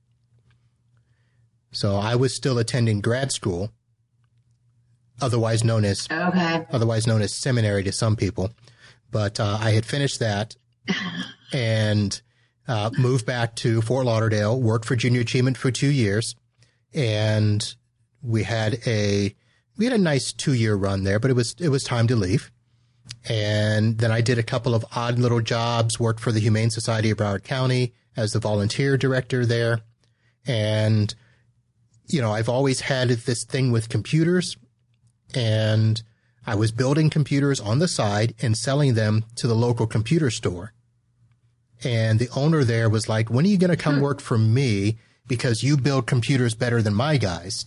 [1.72, 3.72] So I was still attending grad school,
[5.20, 6.66] otherwise known as okay.
[6.70, 8.52] otherwise known as seminary to some people.
[9.10, 10.56] But uh, I had finished that
[11.52, 12.20] and
[12.68, 14.60] uh, moved back to Fort Lauderdale.
[14.60, 16.36] Worked for Junior Achievement for two years,
[16.94, 17.74] and
[18.22, 19.34] we had a
[19.76, 22.16] we had a nice two year run there, but it was it was time to
[22.16, 22.50] leave.
[23.28, 27.10] And then I did a couple of odd little jobs, worked for the Humane Society
[27.10, 29.80] of Broward County as the volunteer director there.
[30.46, 31.14] And,
[32.06, 34.56] you know, I've always had this thing with computers
[35.34, 36.02] and
[36.46, 40.72] I was building computers on the side and selling them to the local computer store.
[41.84, 44.02] And the owner there was like, when are you going to come hmm.
[44.02, 44.98] work for me?
[45.28, 47.64] Because you build computers better than my guys.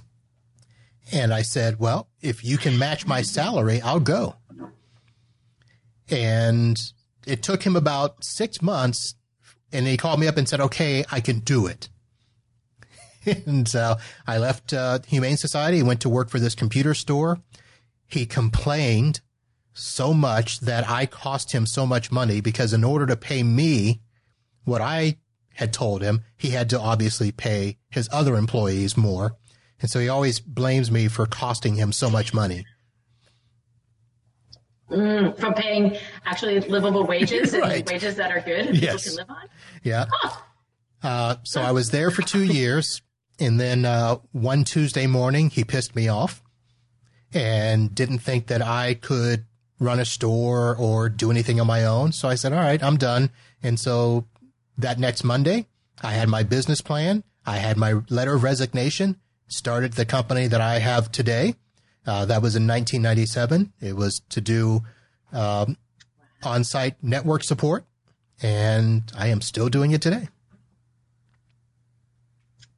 [1.11, 4.35] And I said, well, if you can match my salary, I'll go.
[6.09, 6.79] And
[7.25, 9.15] it took him about six months
[9.71, 11.89] and he called me up and said, okay, I can do it.
[13.45, 17.39] and so I left uh, Humane Society, and went to work for this computer store.
[18.07, 19.21] He complained
[19.73, 24.01] so much that I cost him so much money because in order to pay me
[24.63, 25.17] what I
[25.55, 29.35] had told him, he had to obviously pay his other employees more.
[29.81, 32.65] And so he always blames me for costing him so much money.
[34.89, 37.79] Mm, from paying actually livable wages Right.
[37.79, 39.03] and wages that are good and Yes.
[39.03, 39.49] people can live on.
[39.83, 40.05] Yeah.
[41.01, 43.01] Uh, so I was there for two years.
[43.39, 46.41] And then uh, one Tuesday morning, he pissed me off
[47.33, 49.45] and didn't think that I could
[49.79, 52.13] run a store or do anything on my own.
[52.13, 53.29] So I said, all right, I'm done.
[53.61, 54.25] And so
[54.77, 55.65] that next Monday,
[56.01, 57.23] I had my business plan.
[57.45, 61.55] I had my letter of resignation, started the company that I have today.
[62.05, 63.73] Uh, that was in 1997.
[63.81, 64.83] It was to do
[65.31, 65.77] um,
[66.43, 67.85] on site network support.
[68.41, 70.27] And I am still doing it today.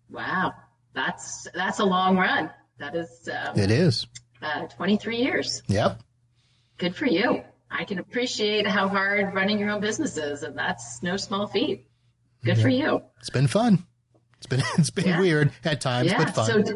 [0.10, 0.54] Wow,
[0.94, 2.50] that's that's a long run.
[2.80, 4.06] That is um, It is.
[4.42, 5.64] uh, 23 years.
[5.68, 6.00] Yep.
[6.78, 7.44] Good for you.
[7.72, 11.88] I can appreciate how hard running your own business is, and that's no small feat.
[12.46, 13.02] Good for you.
[13.20, 13.86] It's been fun.
[14.38, 15.20] It's been it's been Yeah.
[15.20, 16.18] weird at times, Yeah.
[16.24, 16.46] but fun.
[16.46, 16.74] So, d-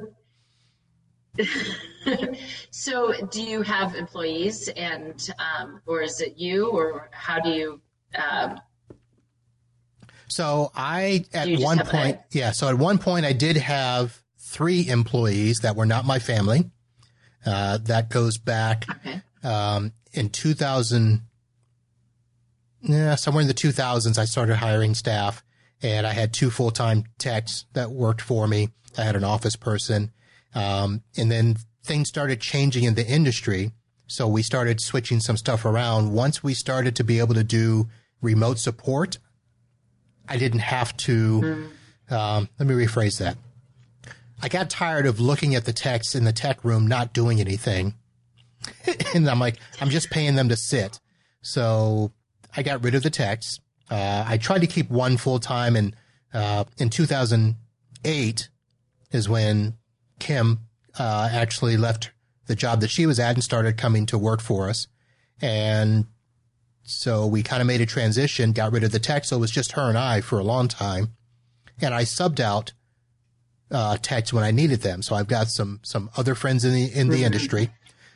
[2.71, 7.81] so do you have employees, and um, or is it you, or how do you?
[8.15, 8.59] Um,
[10.27, 12.51] So I at one have a- point, yeah.
[12.51, 16.69] So at one point, I did have three employees that were not my family.
[17.45, 19.21] Uh, that goes back okay.
[19.43, 21.21] um, in 2000,
[22.83, 24.17] yeah, somewhere in the 2000s.
[24.19, 25.43] I started hiring staff,
[25.81, 28.69] and I had two full time techs that worked for me.
[28.97, 30.11] I had an office person,
[30.53, 33.71] um, and then things started changing in the industry.
[34.07, 36.11] So we started switching some stuff around.
[36.11, 37.87] Once we started to be able to do
[38.21, 39.17] remote support,
[40.27, 41.69] I didn't have to.
[42.09, 43.37] Um, let me rephrase that.
[44.41, 47.93] I got tired of looking at the techs in the tech room not doing anything.
[49.15, 50.99] and I'm like, I'm just paying them to sit.
[51.41, 52.11] So
[52.55, 53.59] I got rid of the techs.
[53.91, 55.95] Uh, I tried to keep one full time, and
[56.33, 58.49] uh, in 2008
[59.11, 59.73] is when
[60.19, 60.59] Kim
[60.97, 62.11] uh, actually left
[62.47, 64.87] the job that she was at and started coming to work for us.
[65.41, 66.05] And
[66.83, 69.25] so we kind of made a transition, got rid of the tech.
[69.25, 71.09] So it was just her and I for a long time.
[71.81, 72.73] And I subbed out
[73.71, 75.01] uh, techs when I needed them.
[75.01, 77.69] So I've got some some other friends in the in the industry.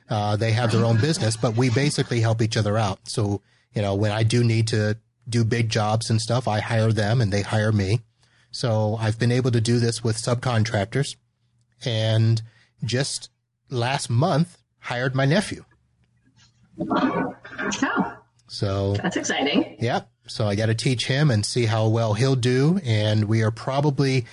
[0.10, 3.00] Uh, they have their own business, but we basically help each other out.
[3.08, 3.42] So
[3.74, 7.22] you know, when I do need to do big jobs and stuff, I hire them
[7.22, 8.02] and they hire me.
[8.52, 11.18] So I've been able to do this with subcontractors,
[11.84, 12.42] and
[12.86, 13.30] just
[13.70, 15.66] last month hired my nephew.
[16.80, 17.34] Oh,
[18.48, 19.76] So that's exciting.
[19.80, 20.10] Yep.
[20.28, 22.80] So I got to teach him and see how well he'll do.
[22.84, 24.26] And we are probably,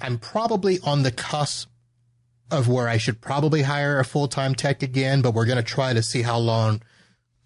[0.00, 1.68] I'm probably on the cusp
[2.50, 5.62] of where I should probably hire a full time tech again, but we're going to
[5.62, 6.82] try to see how long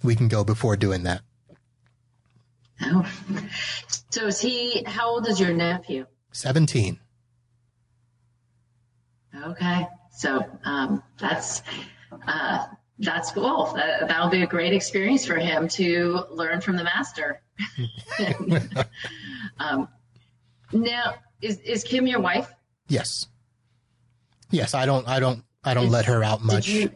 [0.03, 1.23] we can go before doing that.
[2.83, 3.07] Oh.
[4.11, 4.83] So is he?
[4.85, 6.07] How old is your nephew?
[6.33, 6.99] 17.
[9.45, 11.63] Okay, so um, that's
[12.27, 12.67] uh,
[12.99, 13.73] that's cool.
[13.75, 17.41] That, that'll be a great experience for him to learn from the master.
[19.59, 19.89] um,
[20.73, 22.53] now, is is Kim your wife?
[22.89, 23.27] Yes.
[24.51, 24.75] Yes.
[24.75, 26.69] I don't, I don't, I don't let her out much.
[26.69, 26.91] You?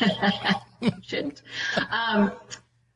[1.02, 1.42] Shouldn't.
[1.90, 2.32] Um,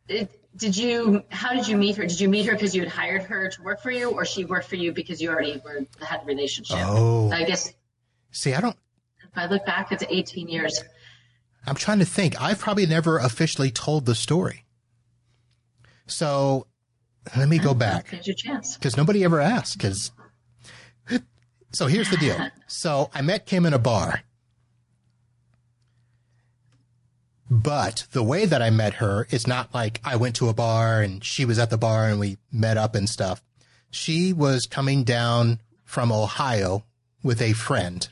[0.09, 1.23] it, did you?
[1.31, 2.07] How did you meet her?
[2.07, 4.44] Did you meet her because you had hired her to work for you, or she
[4.44, 6.77] worked for you because you already were had a relationship?
[6.81, 7.31] Oh.
[7.31, 7.73] I guess
[8.37, 8.77] See, I don't,
[9.23, 10.85] if I look back, it's 18 years.
[11.67, 12.38] I'm trying to think.
[12.40, 14.67] I've probably never officially told the story.
[16.07, 16.67] So
[17.35, 18.09] let me go back.
[18.09, 18.75] Here's your chance.
[18.77, 19.79] because nobody ever asked.
[19.79, 20.13] Because
[21.73, 22.37] so here's the deal.
[22.69, 24.23] So I met Kim in a bar,
[27.51, 31.01] but the way that I met her is not like I went to a bar
[31.01, 33.42] and she was at the bar and we met up and stuff.
[33.90, 36.85] She was coming down from Ohio
[37.23, 38.09] with a friend,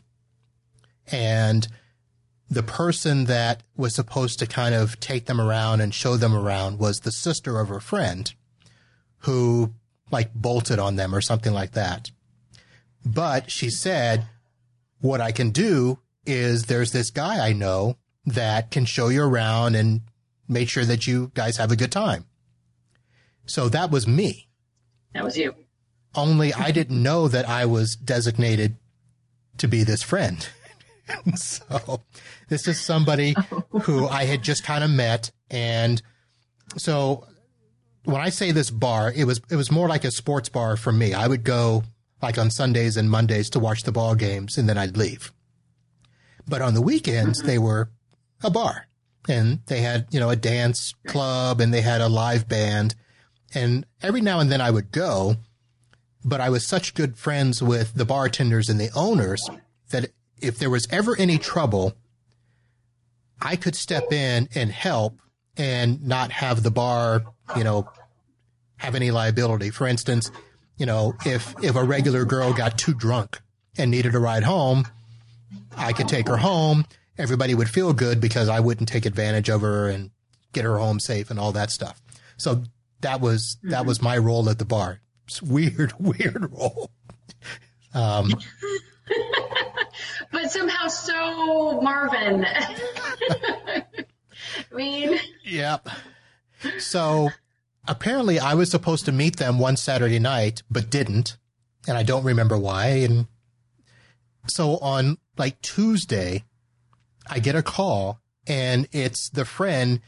[1.11, 1.67] and
[2.49, 6.79] the person that was supposed to kind of take them around and show them around
[6.79, 8.33] was the sister of her friend
[9.19, 9.73] who
[10.11, 12.11] like bolted on them or something like that.
[13.05, 14.27] But she said,
[15.01, 17.97] what I can do is there's this guy I know
[18.27, 20.03] that can show you around and
[20.49, 22.27] make sure that you guys have a good time.
[23.47, 24.49] So that was me.
[25.13, 25.55] That was you.
[26.15, 28.77] Only I didn't know that I was designated
[29.59, 30.49] to be this friend.
[31.35, 32.03] so
[32.49, 33.35] this is somebody
[33.83, 36.01] who I had just kind of met and
[36.77, 37.27] so
[38.05, 40.93] when I say this bar, it was it was more like a sports bar for
[40.93, 41.15] me.
[41.15, 41.85] I would go
[42.23, 45.33] like on Sundays and Mondays to watch the ball games, and then I'd leave.
[46.47, 47.91] But on the weekends, they were
[48.45, 48.87] a bar,
[49.29, 52.95] and they had you know a dance club, and they had a live band,
[53.55, 55.37] and every now and then I would go.
[56.27, 59.47] But I was such good friends with the bartenders and the owners
[59.91, 61.95] that if there was ever any trouble,
[63.41, 65.19] I could step in and help
[65.57, 67.25] and not have the bar,
[67.57, 67.89] you know,
[68.77, 69.71] have any liability.
[69.71, 70.31] For instance,
[70.77, 73.41] you know, if if a regular girl got too drunk
[73.77, 74.87] and needed a ride home,
[75.77, 76.85] I could take her home.
[77.17, 80.11] Everybody would feel good because I wouldn't take advantage of her and
[80.53, 82.01] get her home safe and all that stuff.
[82.37, 82.65] So
[83.01, 85.01] that was that was my role at the bar.
[85.27, 86.91] It's weird, weird role.
[87.95, 88.35] Um,
[90.33, 92.45] but somehow so Marvin.
[93.31, 93.85] I
[94.75, 95.89] mean, Yep.
[96.79, 97.31] So
[97.87, 101.37] apparently I was supposed to meet them one Saturday night, but didn't.
[101.87, 102.87] And I don't remember why.
[102.87, 103.27] And
[104.49, 106.45] so on like Tuesday,
[107.29, 110.01] I get a call and it's the friend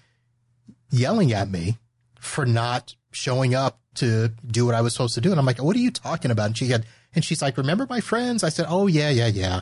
[0.90, 1.78] yelling at me
[2.20, 5.30] for not showing up to do what I was supposed to do.
[5.30, 6.46] And I'm like, what are you talking about?
[6.46, 8.44] And she had, and she's like, remember my friends?
[8.44, 9.60] I said, oh yeah, yeah, yeah.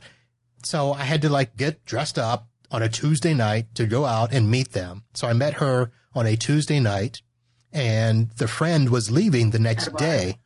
[0.65, 4.33] So I had to like get dressed up on a Tuesday night to go out
[4.33, 5.05] and meet them.
[5.15, 7.23] So I met her on a Tuesday night
[7.73, 10.39] and the friend was leaving the next day.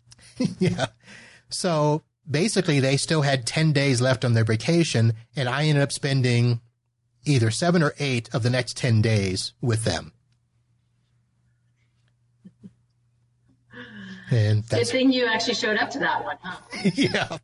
[0.58, 0.86] yeah.
[1.48, 5.92] So basically they still had 10 days left on their vacation and I ended up
[5.92, 6.60] spending
[7.24, 10.12] either seven or eight of the next 10 days with them.
[14.30, 16.90] And good thing you actually showed up to that one, huh?
[16.94, 17.38] yeah.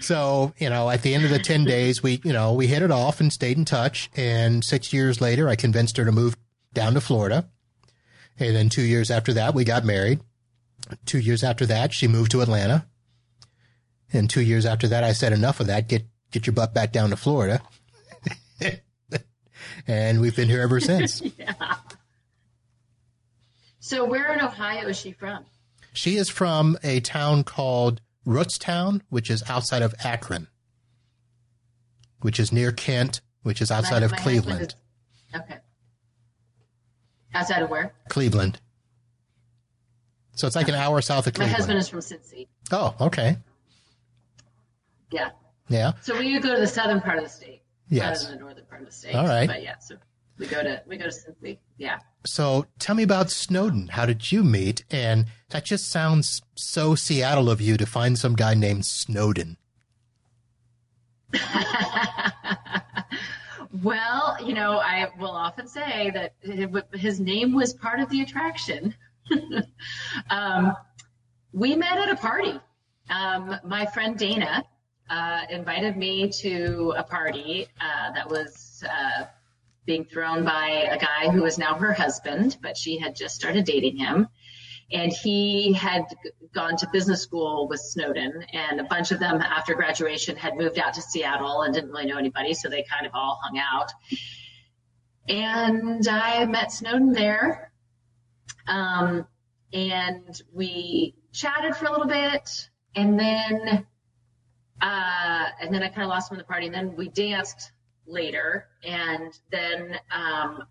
[0.00, 2.82] So, you know, at the end of the 10 days, we, you know, we hit
[2.82, 4.10] it off and stayed in touch.
[4.16, 6.36] And six years later, I convinced her to move
[6.72, 7.48] down to Florida.
[8.38, 10.20] And then two years after that, we got married.
[11.04, 12.86] Two years after that, she moved to Atlanta.
[14.12, 15.88] And two years after that, I said, enough of that.
[15.88, 17.60] Get, get your butt back down to Florida.
[19.86, 21.20] and we've been here ever since.
[21.38, 21.52] yeah.
[23.78, 25.44] So where in Ohio is she from?
[25.92, 30.48] She is from a town called Rootstown, which is outside of Akron,
[32.20, 34.62] which is near Kent, which is outside My- of my Cleveland.
[35.32, 35.58] is- okay.
[37.34, 37.92] Outside of where?
[38.08, 38.60] Cleveland.
[40.34, 41.52] So it's like an hour south of Cleveland.
[41.52, 42.48] My husband is from Cincy.
[42.72, 43.38] oh, okay.
[45.10, 45.30] Yeah.
[45.68, 45.92] Yeah.
[46.00, 48.02] So we go to the southern part of the state Yes.
[48.02, 49.14] rather than the northern part of the state.
[49.14, 49.46] All right.
[49.48, 49.96] But yeah, so
[50.38, 51.58] we go to we go to Cincy.
[51.78, 51.98] Yeah.
[52.24, 53.88] So tell me about Snowden.
[53.88, 54.84] How did you meet?
[54.90, 59.56] And that just sounds so Seattle of you to find some guy named Snowden.
[63.82, 66.34] well, you know, I will often say that
[66.94, 68.94] his name was part of the attraction.
[70.30, 70.74] um,
[71.52, 72.58] we met at a party.
[73.10, 74.64] Um, my friend Dana
[75.08, 79.24] uh, invited me to a party uh, that was uh,
[79.84, 83.64] being thrown by a guy who is now her husband, but she had just started
[83.64, 84.28] dating him.
[84.92, 86.04] And he had
[86.54, 90.78] gone to business school with Snowden, and a bunch of them after graduation had moved
[90.78, 93.90] out to Seattle and didn't really know anybody, so they kind of all hung out.
[95.28, 97.72] And I met Snowden there.
[98.68, 99.26] Um,
[99.72, 103.86] and we chatted for a little bit, and then
[104.80, 106.66] uh, and then I kind of lost him in the party.
[106.66, 107.72] And then we danced
[108.06, 110.62] later, and then um,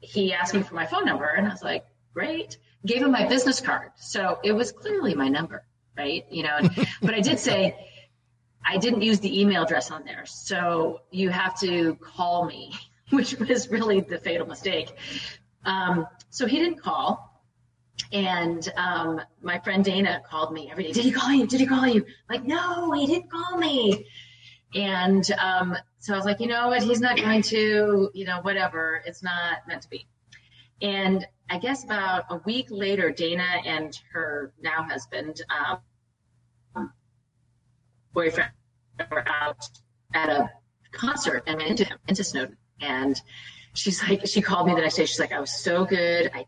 [0.00, 3.26] he asked me for my phone number, and I was like, "Great." Gave him my
[3.26, 5.64] business card, so it was clearly my number,
[5.96, 6.26] right?
[6.30, 6.70] You know, and,
[7.02, 7.88] but I did say
[8.64, 12.74] I didn't use the email address on there, so you have to call me,
[13.10, 14.92] which was really the fatal mistake.
[15.64, 17.33] Um, so he didn't call.
[18.12, 20.92] And um, my friend Dana called me every day.
[20.92, 21.46] Did he call you?
[21.46, 22.04] Did he call you?
[22.28, 24.06] Like, no, he didn't call me.
[24.74, 26.82] And um, so I was like, you know what?
[26.82, 29.02] He's not going to, you know, whatever.
[29.06, 30.06] It's not meant to be.
[30.82, 36.92] And I guess about a week later, Dana and her now husband, um,
[38.12, 38.50] boyfriend,
[39.10, 39.68] were out
[40.12, 40.50] at a
[40.92, 42.56] concert and ran into him, into Snowden.
[42.80, 43.20] And
[43.74, 45.04] she's like, she called me the next day.
[45.04, 46.30] She's like, I was so good.
[46.34, 46.46] I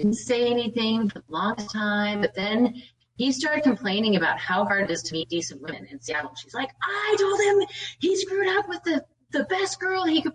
[0.00, 2.74] didn't say anything for the longest time, but then
[3.16, 6.32] he started complaining about how hard it is to meet decent women in Seattle.
[6.40, 10.32] She's like, I told him he screwed up with the, the best girl he could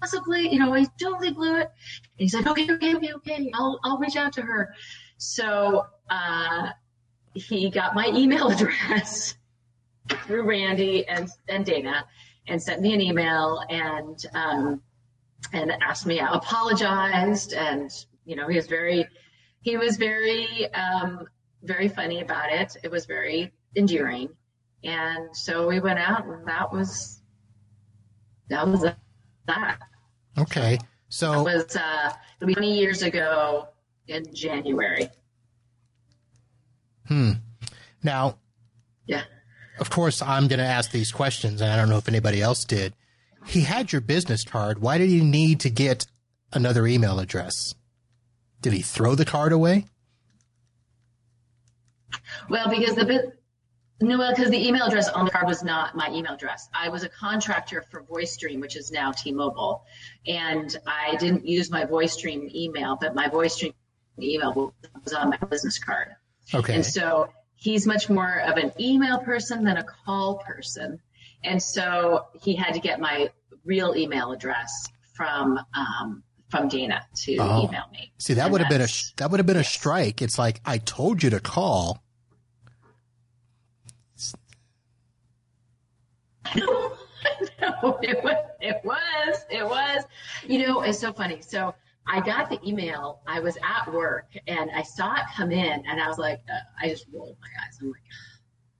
[0.00, 1.66] possibly, you know, he totally blew it.
[1.66, 3.50] And he's like, okay, okay, okay, okay.
[3.54, 4.72] I'll, I'll reach out to her.
[5.16, 6.68] So, uh,
[7.34, 9.34] he got my email address
[10.26, 12.04] through Randy and, and Dana
[12.46, 14.82] and sent me an email and, um,
[15.52, 17.90] and asked me out, apologized, and
[18.24, 19.06] you know he was very
[19.60, 21.26] he was very um,
[21.62, 22.76] very funny about it.
[22.82, 24.28] It was very endearing,
[24.84, 27.20] and so we went out, and that was
[28.48, 28.84] that was
[29.46, 29.78] that.
[30.38, 33.68] Okay, so That was uh, 20 years ago
[34.08, 35.08] in January.
[37.06, 37.32] Hmm.
[38.02, 38.38] Now,
[39.06, 39.24] Yeah.
[39.78, 42.64] of course, I'm going to ask these questions, and I don't know if anybody else
[42.64, 42.94] did.
[43.46, 44.78] He had your business card.
[44.80, 46.06] Why did he need to get
[46.52, 47.74] another email address?
[48.62, 49.86] Did he throw the card away?
[52.48, 53.32] Well, because the
[54.00, 56.68] no, well, because the email address on the card was not my email address.
[56.74, 59.84] I was a contractor for VoiceStream, which is now T-Mobile,
[60.26, 63.74] and I didn't use my VoiceStream email, but my VoiceStream
[64.20, 66.08] email was on my business card.
[66.52, 66.74] Okay.
[66.74, 70.98] And so he's much more of an email person than a call person.
[71.44, 73.30] And so he had to get my
[73.64, 77.64] real email address from um, from Dana to Oh.
[77.66, 78.12] email me.
[78.18, 80.20] See, that And would have been a that would have been a strike.
[80.20, 82.04] It's like I told you to call.
[86.56, 90.04] no, it was, it was, it was.
[90.46, 91.40] You know, it's so funny.
[91.40, 91.74] So
[92.06, 93.20] I got the email.
[93.26, 96.58] I was at work and I saw it come in, and I was like, uh,
[96.84, 97.78] I just rolled my eyes.
[97.80, 98.02] I'm like,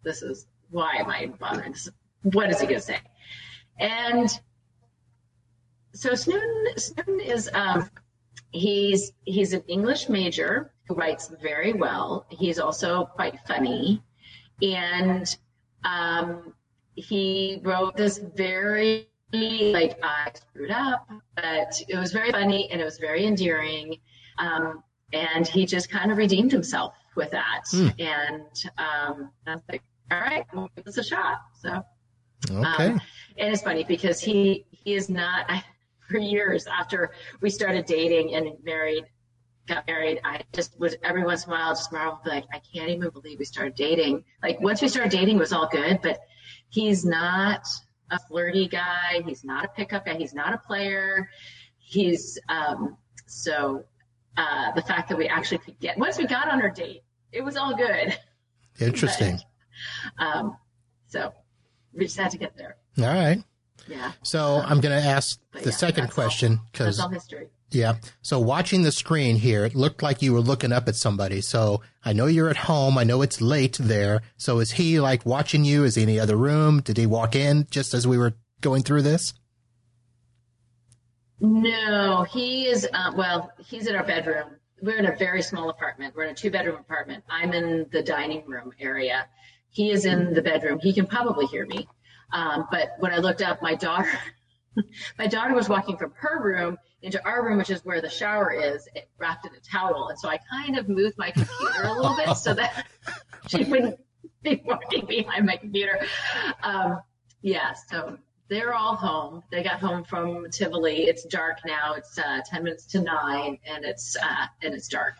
[0.04, 1.72] this is why am I bothering?
[1.72, 1.88] This,
[2.22, 2.98] what is he gonna say?
[3.78, 4.28] And
[5.92, 7.88] so Snowden, Snowden is um,
[8.50, 12.26] he's he's an English major who writes very well.
[12.30, 14.02] He's also quite funny,
[14.60, 15.36] and
[15.84, 16.54] um,
[16.94, 22.84] he wrote this very like I screwed up, but it was very funny and it
[22.84, 23.96] was very endearing.
[24.38, 24.82] Um,
[25.14, 27.62] and he just kind of redeemed himself with that.
[27.70, 27.88] Hmm.
[27.98, 31.38] And um, I was like, all right, we'll give this a shot.
[31.60, 31.82] So
[32.50, 32.86] Okay.
[32.86, 33.00] um,
[33.38, 35.62] and it's funny because he he is not I,
[36.12, 37.10] for years after
[37.40, 39.04] we started dating and married
[39.66, 41.98] got married i just would every once in a while just be
[42.28, 44.24] like i can't even believe we started dating.
[44.42, 46.18] Like once we started dating it was all good but
[46.68, 47.66] he's not
[48.10, 49.22] a flirty guy.
[49.24, 50.16] He's not a pickup guy.
[50.16, 51.30] He's not a player.
[51.78, 52.96] He's um
[53.26, 53.84] so
[54.36, 57.02] uh the fact that we actually could get once we got on our date
[57.32, 58.16] it was all good.
[58.80, 59.40] Interesting.
[60.18, 60.56] um
[61.06, 61.32] so
[61.94, 62.76] we just had to get there.
[62.98, 63.42] All right.
[63.88, 67.96] Yeah So I'm going to ask the yeah, second question because all history yeah.
[68.20, 71.40] So watching the screen here, it looked like you were looking up at somebody.
[71.40, 72.98] So I know you're at home.
[72.98, 74.22] I know it's late there.
[74.36, 75.84] So is he like watching you?
[75.84, 76.80] Is he in the other room?
[76.80, 79.34] Did he walk in just as we were going through this?
[81.40, 84.56] No, he is, uh, well, he's in our bedroom.
[84.80, 86.14] We're in a very small apartment.
[86.14, 87.24] We're in a two bedroom apartment.
[87.28, 89.26] I'm in the dining room area.
[89.70, 90.78] He is in the bedroom.
[90.80, 91.88] He can probably hear me.
[92.32, 94.10] Um, but when I looked up, my daughter,
[95.18, 98.52] my daughter was walking from her room into our room, which is where the shower
[98.52, 100.08] is, wrapped in a towel.
[100.08, 102.86] And so I kind of moved my computer a little bit so that
[103.48, 103.98] she wouldn't
[104.42, 106.00] be walking behind my computer.
[106.62, 107.00] Um,
[107.42, 108.18] yeah, so
[108.48, 109.42] they're all home.
[109.50, 111.04] They got home from Tivoli.
[111.04, 111.94] It's dark now.
[111.94, 115.14] It's uh, ten minutes to nine, and it's uh, and it's dark.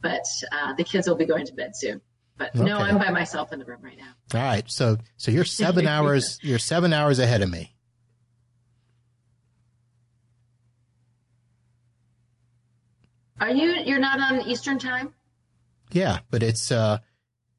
[0.00, 2.00] But uh, the kids will be going to bed soon.
[2.40, 4.14] But no, I'm by myself in the room right now.
[4.40, 4.64] All right.
[4.66, 7.76] So, so you're seven hours, you're seven hours ahead of me.
[13.40, 13.74] Are you?
[13.84, 15.14] You're not on Eastern time?
[15.92, 16.20] Yeah.
[16.30, 16.98] But it's, uh,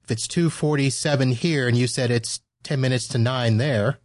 [0.04, 4.00] if it's 247 here and you said it's 10 minutes to nine there.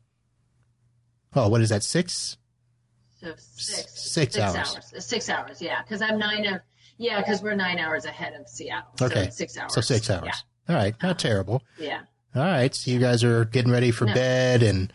[1.34, 1.82] Oh, what is that?
[1.82, 2.36] Six?
[3.20, 4.12] So six.
[4.12, 4.92] Six hours.
[4.94, 5.60] Uh, Six hours.
[5.60, 6.46] Yeah, because I'm nine.
[6.46, 6.60] Of,
[6.98, 8.90] yeah, because we're nine hours ahead of Seattle.
[8.98, 9.28] So Okay.
[9.30, 9.74] six hours.
[9.74, 10.44] So six hours.
[10.68, 10.94] All right.
[11.02, 11.62] Not terrible.
[11.78, 12.00] Yeah.
[12.34, 12.74] All right.
[12.74, 14.14] So you guys are getting ready for No.
[14.14, 14.92] bed and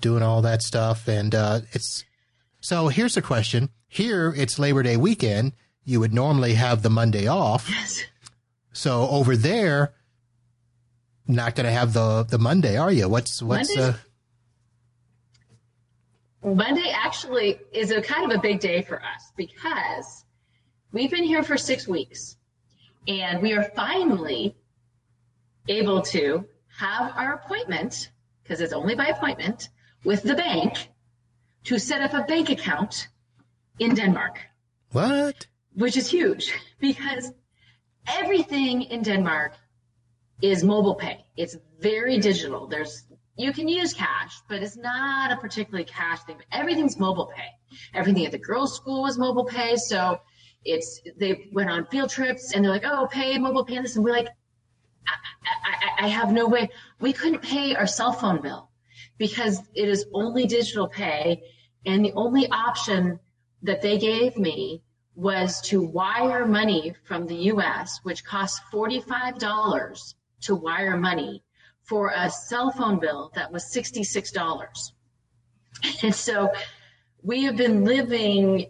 [0.00, 1.08] doing all that stuff.
[1.08, 2.04] And uh, it's
[2.60, 3.70] so here's the question.
[3.88, 5.52] Here it's Labor Day weekend.
[5.84, 7.68] You would normally have the Monday off.
[7.68, 8.04] Yes.
[8.72, 9.94] So over there,
[11.26, 13.08] not going to have the the Monday, are you?
[13.08, 13.98] What's what's Monday's- uh,
[16.44, 20.24] Monday actually is a kind of a big day for us because
[20.92, 22.36] we've been here for six weeks
[23.06, 24.56] and we are finally
[25.68, 26.44] able to
[26.78, 28.10] have our appointment
[28.42, 29.68] because it's only by appointment
[30.04, 30.88] with the bank
[31.64, 33.08] to set up a bank account
[33.78, 34.38] in Denmark,
[34.90, 35.46] what?
[35.74, 37.32] which is huge because
[38.06, 39.54] everything in Denmark
[40.40, 41.24] is mobile pay.
[41.36, 42.66] It's very digital.
[42.66, 43.04] There's
[43.36, 46.36] you can use cash, but it's not a particularly cash thing.
[46.36, 47.48] But everything's mobile pay.
[47.94, 49.76] Everything at the girls' school was mobile pay.
[49.76, 50.20] So
[50.64, 54.04] it's they went on field trips and they're like, oh, pay mobile pay this, and
[54.04, 54.28] we're like,
[55.06, 55.12] I,
[56.00, 56.70] I, I have no way.
[57.00, 58.70] We couldn't pay our cell phone bill
[59.18, 61.42] because it is only digital pay,
[61.86, 63.18] And the only option
[63.62, 64.82] that they gave me
[65.14, 71.42] was to wire money from the US, which costs $45 to wire money
[71.82, 74.92] for a cell phone bill that was $66.
[76.02, 76.52] And so
[77.22, 78.66] we have been living,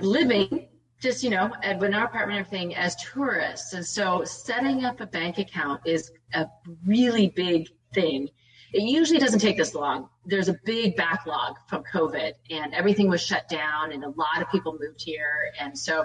[0.00, 0.68] living
[1.02, 3.72] just, you know, in our apartment, everything as tourists.
[3.72, 6.46] And so setting up a bank account is a
[6.86, 8.28] really big thing.
[8.72, 10.08] It usually doesn't take this long.
[10.24, 14.50] There's a big backlog from COVID and everything was shut down and a lot of
[14.50, 15.52] people moved here.
[15.60, 16.04] And so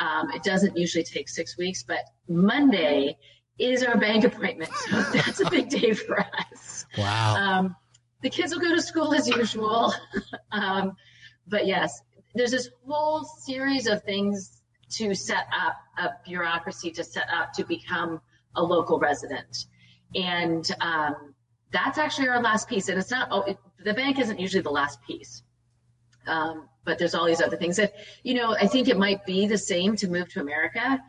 [0.00, 3.16] um, it doesn't usually take six weeks, but Monday
[3.58, 4.70] is our bank appointment.
[4.90, 6.86] So that's a big day for us.
[6.98, 7.36] Wow.
[7.36, 7.76] Um,
[8.22, 9.94] the kids will go to school as usual.
[10.52, 10.96] um,
[11.46, 12.02] but yes,
[12.34, 17.64] there's this whole series of things to set up a bureaucracy to set up to
[17.64, 18.20] become
[18.56, 19.66] a local resident.
[20.14, 21.34] And um,
[21.72, 22.88] that's actually our last piece.
[22.88, 25.42] And it's not, oh, it, the bank isn't usually the last piece.
[26.26, 29.46] Um, but there's all these other things that, you know, I think it might be
[29.46, 31.02] the same to move to America,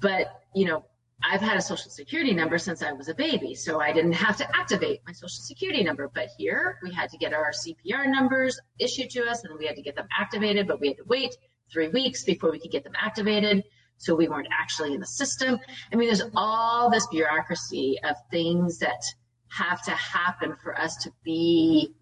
[0.00, 0.84] but, you know,
[1.22, 4.36] I've had a social security number since I was a baby, so I didn't have
[4.36, 6.10] to activate my social security number.
[6.12, 9.76] But here we had to get our CPR numbers issued to us and we had
[9.76, 11.36] to get them activated, but we had to wait
[11.72, 13.64] three weeks before we could get them activated.
[13.98, 15.58] So we weren't actually in the system.
[15.90, 19.02] I mean, there's all this bureaucracy of things that
[19.48, 21.94] have to happen for us to be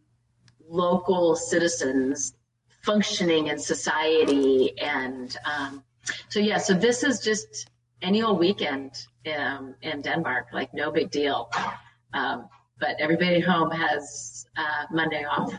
[0.69, 2.35] local citizens
[2.83, 4.79] functioning in society.
[4.79, 5.85] And um,
[6.29, 7.71] so, yeah, so this is just
[8.05, 8.93] annual weekend
[9.37, 11.51] um, in Denmark, like no big deal.
[12.13, 12.49] Um,
[12.79, 15.53] but everybody at home has uh, Monday off.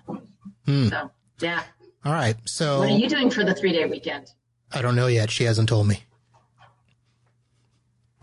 [0.66, 0.88] Hmm.
[0.88, 1.64] So, yeah.
[2.04, 2.36] All right.
[2.46, 4.32] So, what are you doing for the three day weekend?
[4.72, 5.32] I don't know yet.
[5.32, 6.04] She hasn't told me.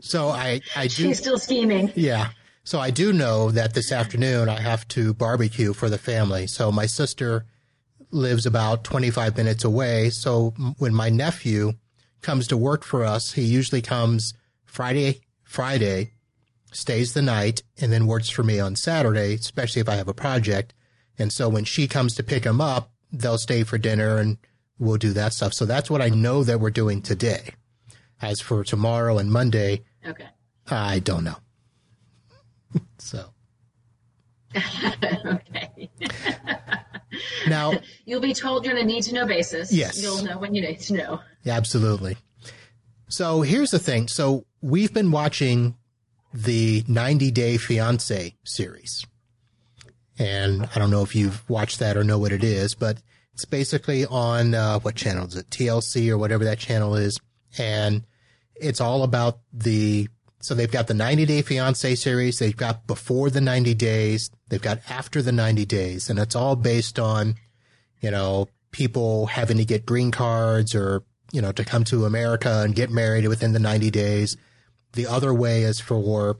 [0.00, 0.88] so I, I do.
[0.88, 1.92] She's still scheming.
[1.94, 2.30] Yeah.
[2.64, 6.46] So I do know that this afternoon I have to barbecue for the family.
[6.46, 7.44] So my sister
[8.10, 10.08] lives about 25 minutes away.
[10.10, 11.74] So when my nephew
[12.24, 16.14] comes to work for us, he usually comes Friday, Friday,
[16.72, 20.14] stays the night, and then works for me on Saturday, especially if I have a
[20.14, 20.74] project.
[21.18, 24.38] And so when she comes to pick him up, they'll stay for dinner and
[24.78, 25.54] we'll do that stuff.
[25.54, 27.50] So that's what I know that we're doing today.
[28.20, 30.26] As for tomorrow and Monday, okay,
[30.68, 31.36] I don't know.
[32.98, 33.26] so.
[34.56, 35.90] okay.
[37.48, 37.72] now
[38.04, 39.72] you'll be told you're on a need to know basis.
[39.72, 40.02] Yes.
[40.02, 41.20] You'll know when you need to know.
[41.42, 42.16] Yeah, Absolutely.
[43.08, 44.08] So here's the thing.
[44.08, 45.76] So we've been watching
[46.32, 49.06] the 90 Day Fiance series.
[50.18, 52.98] And I don't know if you've watched that or know what it is, but
[53.32, 55.50] it's basically on uh, what channel is it?
[55.50, 57.18] TLC or whatever that channel is.
[57.58, 58.04] And
[58.56, 60.08] it's all about the
[60.44, 62.38] so they've got the 90 Day Fiance series.
[62.38, 64.30] They've got before the 90 days.
[64.50, 66.10] They've got after the 90 days.
[66.10, 67.36] And it's all based on,
[68.02, 72.60] you know, people having to get green cards or, you know, to come to America
[72.62, 74.36] and get married within the 90 days.
[74.92, 76.38] The other way is for,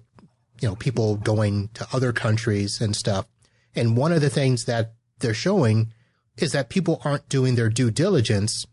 [0.60, 3.26] you know, people going to other countries and stuff.
[3.74, 5.94] And one of the things that they're showing
[6.36, 8.66] is that people aren't doing their due diligence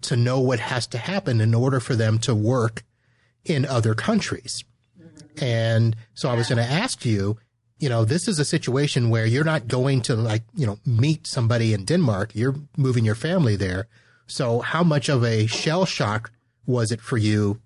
[0.00, 2.82] to know what has to happen in order for them to work
[3.44, 4.64] in other countries.
[5.40, 7.38] And so I was going to ask you,
[7.78, 11.26] you know, this is a situation where you're not going to like, you know, meet
[11.26, 12.30] somebody in Denmark.
[12.34, 13.88] You're moving your family there.
[14.26, 16.30] So how much of a shell shock
[16.66, 17.60] was it for you,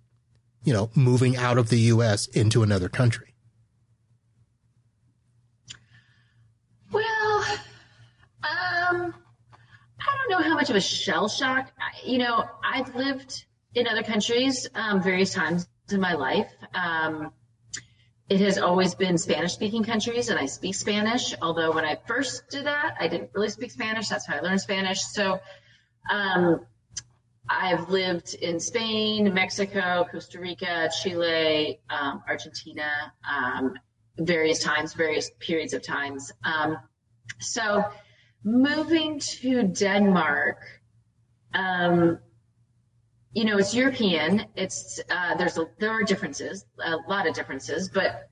[0.64, 2.26] you know, moving out of the U.S.
[2.26, 3.35] into another country?
[6.91, 7.45] Well,
[8.43, 9.14] um,
[10.01, 11.70] I don't know how much of a shell shock.
[12.05, 13.45] You know, I've lived
[13.75, 16.51] in other countries um, various times in my life.
[16.75, 17.33] Um,
[18.29, 21.35] it has always been Spanish speaking countries and I speak Spanish.
[21.41, 24.09] Although when I first did that, I didn't really speak Spanish.
[24.09, 25.01] That's how I learned Spanish.
[25.01, 25.41] So,
[26.11, 26.66] um,
[27.51, 32.91] I've lived in Spain, Mexico, Costa Rica, Chile, um, Argentina,
[33.29, 33.75] um,
[34.19, 36.31] various times, various periods of times.
[36.45, 36.77] Um,
[37.41, 37.85] so
[38.45, 40.59] moving to Denmark,
[41.55, 42.19] um,
[43.33, 44.47] you know, it's European.
[44.57, 48.29] It's uh, there's a, there are differences, a lot of differences, but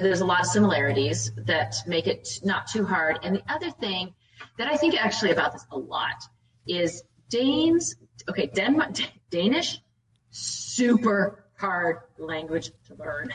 [0.00, 3.18] there's a lot of similarities that make it not too hard.
[3.22, 4.14] And the other thing
[4.58, 6.24] that I think actually about this a lot
[6.66, 7.96] is Danes.
[8.28, 8.96] Okay, Denmark,
[9.30, 9.80] Danish,
[10.30, 13.32] super hard language to learn.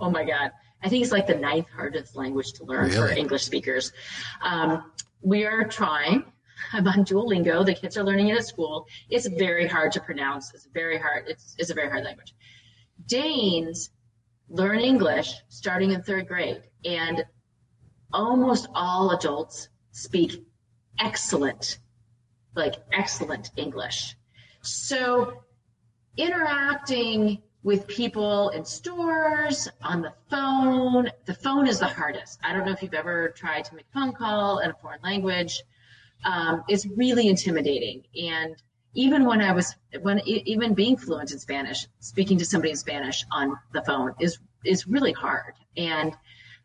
[0.00, 0.50] Oh my God.
[0.82, 2.96] I think it's like the ninth hardest language to learn really?
[2.96, 3.92] for English speakers.
[4.42, 4.90] Um,
[5.20, 6.24] we are trying
[6.72, 7.64] I'm on Duolingo.
[7.64, 8.86] The kids are learning it at school.
[9.08, 10.52] It's very hard to pronounce.
[10.54, 11.24] It's very hard.
[11.28, 12.34] It's, it's a very hard language.
[13.06, 13.90] Danes
[14.48, 16.62] learn English starting in third grade.
[16.84, 17.24] And
[18.12, 20.44] almost all adults speak
[20.98, 21.78] excellent,
[22.54, 24.16] like excellent English.
[24.62, 25.42] So
[26.16, 32.38] interacting with people in stores, on the phone, the phone is the hardest.
[32.42, 35.00] I don't know if you've ever tried to make a phone call in a foreign
[35.02, 35.62] language.
[36.24, 38.04] Um, it's really intimidating.
[38.14, 38.56] And
[38.94, 43.24] even when I was, when even being fluent in Spanish, speaking to somebody in Spanish
[43.30, 45.54] on the phone is, is really hard.
[45.76, 46.14] And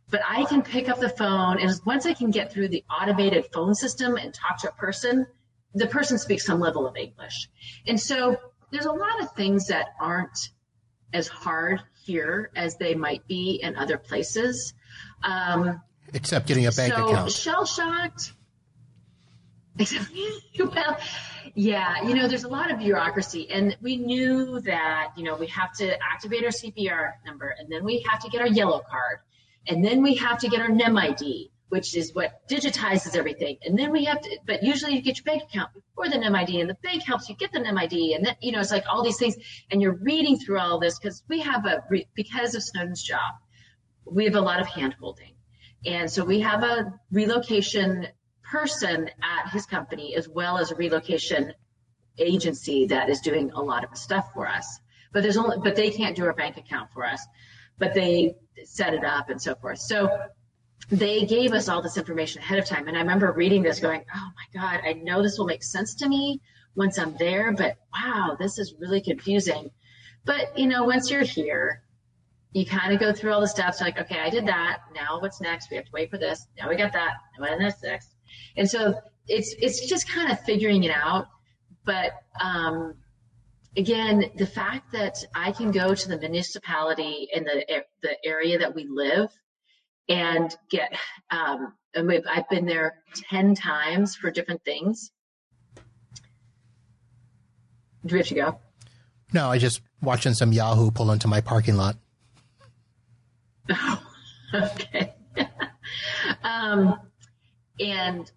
[0.09, 3.47] but I can pick up the phone and once I can get through the automated
[3.51, 5.25] phone system and talk to a person,
[5.73, 7.49] the person speaks some level of English.
[7.87, 8.37] And so
[8.71, 10.49] there's a lot of things that aren't
[11.13, 14.73] as hard here as they might be in other places.
[15.23, 15.81] Um,
[16.13, 17.31] Except getting a bank so account.
[17.31, 18.33] Shell shocked.
[20.59, 20.97] well,
[21.53, 25.47] yeah, you know, there's a lot of bureaucracy, and we knew that, you know, we
[25.47, 29.19] have to activate our CPR number, and then we have to get our yellow card,
[29.67, 33.57] and then we have to get our NEM ID, which is what digitizes everything.
[33.63, 36.35] And then we have to, but usually you get your bank account before the NEM
[36.35, 38.13] ID, and the bank helps you get the NEM ID.
[38.13, 39.35] And then, you know, it's like all these things.
[39.71, 41.83] And you're reading through all this because we have a,
[42.15, 43.33] because of Snowden's job,
[44.05, 45.33] we have a lot of hand holding.
[45.85, 48.07] And so we have a relocation
[48.49, 51.53] person at his company as well as a relocation
[52.17, 54.79] agency that is doing a lot of stuff for us.
[55.11, 57.25] But there's only, but they can't do our bank account for us,
[57.77, 59.79] but they set it up and so forth.
[59.79, 60.09] So
[60.89, 62.87] they gave us all this information ahead of time.
[62.87, 65.95] And I remember reading this going, oh my God, I know this will make sense
[65.95, 66.41] to me
[66.75, 69.71] once I'm there, but wow, this is really confusing.
[70.25, 71.81] But, you know, once you're here,
[72.51, 74.79] you kind of go through all the steps like, okay, I did that.
[74.93, 75.69] Now what's next?
[75.69, 76.47] We have to wait for this.
[76.57, 77.13] Now we got that.
[77.37, 78.14] What's next?
[78.57, 78.95] And so
[79.27, 81.27] it's, it's just kind of figuring it out.
[81.85, 82.95] But, um,
[83.77, 88.73] again, the fact that I can go to the municipality in the, the area that
[88.73, 89.29] we live
[90.07, 90.93] and get
[91.31, 92.97] um, and we've, I've been there
[93.29, 95.11] 10 times for different things.
[98.05, 98.59] Do we have to go?
[99.33, 101.95] No, I just watching some Yahoo pull into my parking lot.
[103.71, 104.03] Oh,
[104.53, 105.13] okay.
[106.43, 106.99] um,
[107.79, 108.31] and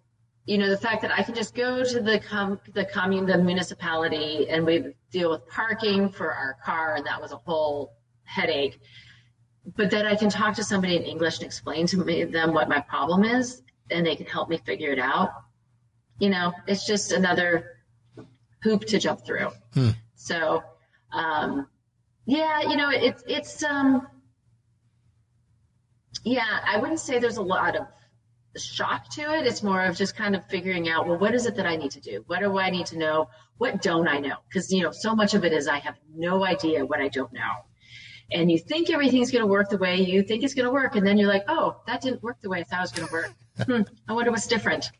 [0.45, 3.37] you know the fact that I can just go to the com- the commune, the
[3.37, 8.79] municipality, and we deal with parking for our car, and that was a whole headache
[9.75, 12.69] but then I can talk to somebody in English and explain to me, them what
[12.69, 13.61] my problem is,
[13.91, 15.31] and they can help me figure it out.
[16.19, 17.77] You know, it's just another
[18.61, 19.49] hoop to jump through.
[19.73, 19.89] Hmm.
[20.15, 20.63] So,
[21.11, 21.67] um,
[22.25, 24.07] yeah, you know, it's it's um,
[26.23, 27.87] yeah, I wouldn't say there's a lot of
[28.57, 29.45] shock to it.
[29.45, 31.91] It's more of just kind of figuring out, well, what is it that I need
[31.91, 32.23] to do?
[32.27, 33.29] What do I need to know?
[33.57, 34.37] What don't I know?
[34.47, 37.31] Because you know, so much of it is I have no idea what I don't
[37.33, 37.63] know
[38.31, 40.95] and you think everything's going to work the way you think it's going to work,
[40.95, 43.07] and then you're like, oh, that didn't work the way I thought it was going
[43.07, 43.33] to work.
[43.65, 44.91] hmm, I wonder what's different.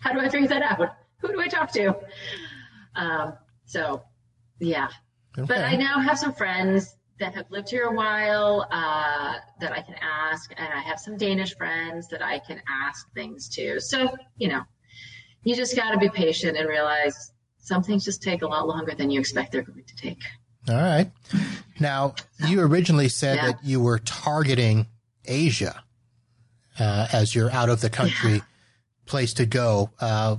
[0.00, 0.96] How do I figure that out?
[1.20, 1.96] Who do I talk to?
[2.94, 3.34] Um,
[3.64, 4.02] so,
[4.58, 4.88] yeah.
[5.38, 5.46] Okay.
[5.46, 9.80] But I now have some friends that have lived here a while uh, that I
[9.80, 13.80] can ask, and I have some Danish friends that I can ask things to.
[13.80, 14.62] So, you know,
[15.42, 18.94] you just got to be patient and realize some things just take a lot longer
[18.94, 20.22] than you expect they're going to take.
[20.68, 21.10] All right.
[21.78, 22.14] Now,
[22.46, 23.46] you originally said yeah.
[23.46, 24.86] that you were targeting
[25.24, 25.82] Asia
[26.78, 28.40] uh, as your out of the country yeah.
[29.06, 29.90] place to go.
[30.00, 30.36] Uh,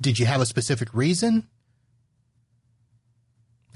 [0.00, 1.48] did you have a specific reason?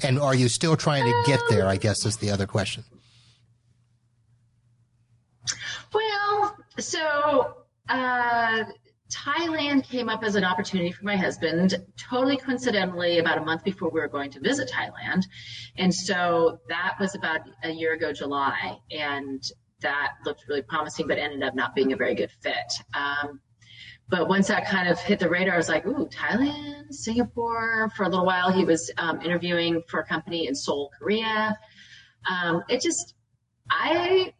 [0.04, 1.66] And are you still trying to get there?
[1.66, 2.84] I guess is the other question.
[5.92, 7.56] Well, so
[7.88, 8.64] uh,
[9.12, 13.90] Thailand came up as an opportunity for my husband, totally coincidentally, about a month before
[13.90, 15.24] we were going to visit Thailand.
[15.76, 18.78] And so that was about a year ago, July.
[18.90, 19.42] And
[19.80, 22.72] that looked really promising, but ended up not being a very good fit.
[22.94, 23.40] Um,
[24.12, 27.90] but once that kind of hit the radar, I was like, ooh, Thailand, Singapore.
[27.96, 31.58] For a little while, he was um, interviewing for a company in Seoul, Korea.
[32.30, 33.14] Um, it just,
[33.70, 34.34] I,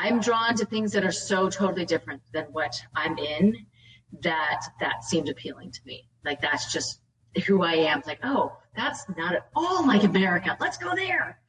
[0.00, 3.66] I'm drawn to things that are so totally different than what I'm in
[4.22, 6.08] that that seemed appealing to me.
[6.24, 7.00] Like that's just
[7.44, 8.04] who I am.
[8.06, 10.56] Like, oh, that's not at all like America.
[10.60, 11.40] Let's go there.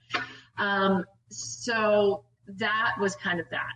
[0.57, 3.73] Um, so that was kind of that.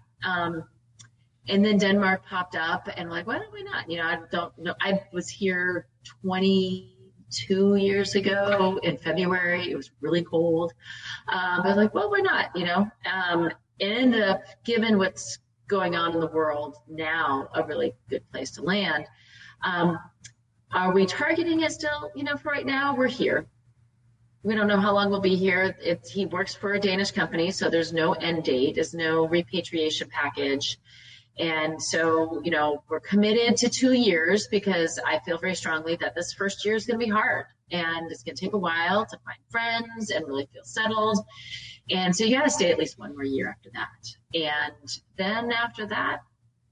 [1.47, 3.89] And then Denmark popped up, and like, why don't we not?
[3.89, 4.75] You know, I don't know.
[4.79, 5.87] I was here
[6.21, 9.71] 22 years ago in February.
[9.71, 10.73] It was really cold.
[11.27, 12.55] Um, I was like, well, why not?
[12.55, 17.63] You know, um, it ended up, given what's going on in the world now a
[17.63, 19.05] really good place to land.
[19.63, 19.97] Um,
[20.73, 22.11] are we targeting it still?
[22.15, 23.47] You know, for right now, we're here.
[24.43, 25.75] We don't know how long we'll be here.
[26.09, 30.79] he works for a Danish company, so there's no end date, there's no repatriation package.
[31.39, 36.13] And so, you know, we're committed to two years because I feel very strongly that
[36.13, 39.05] this first year is going to be hard and it's going to take a while
[39.05, 41.19] to find friends and really feel settled.
[41.89, 44.39] And so you got to stay at least one more year after that.
[44.39, 46.19] And then after that,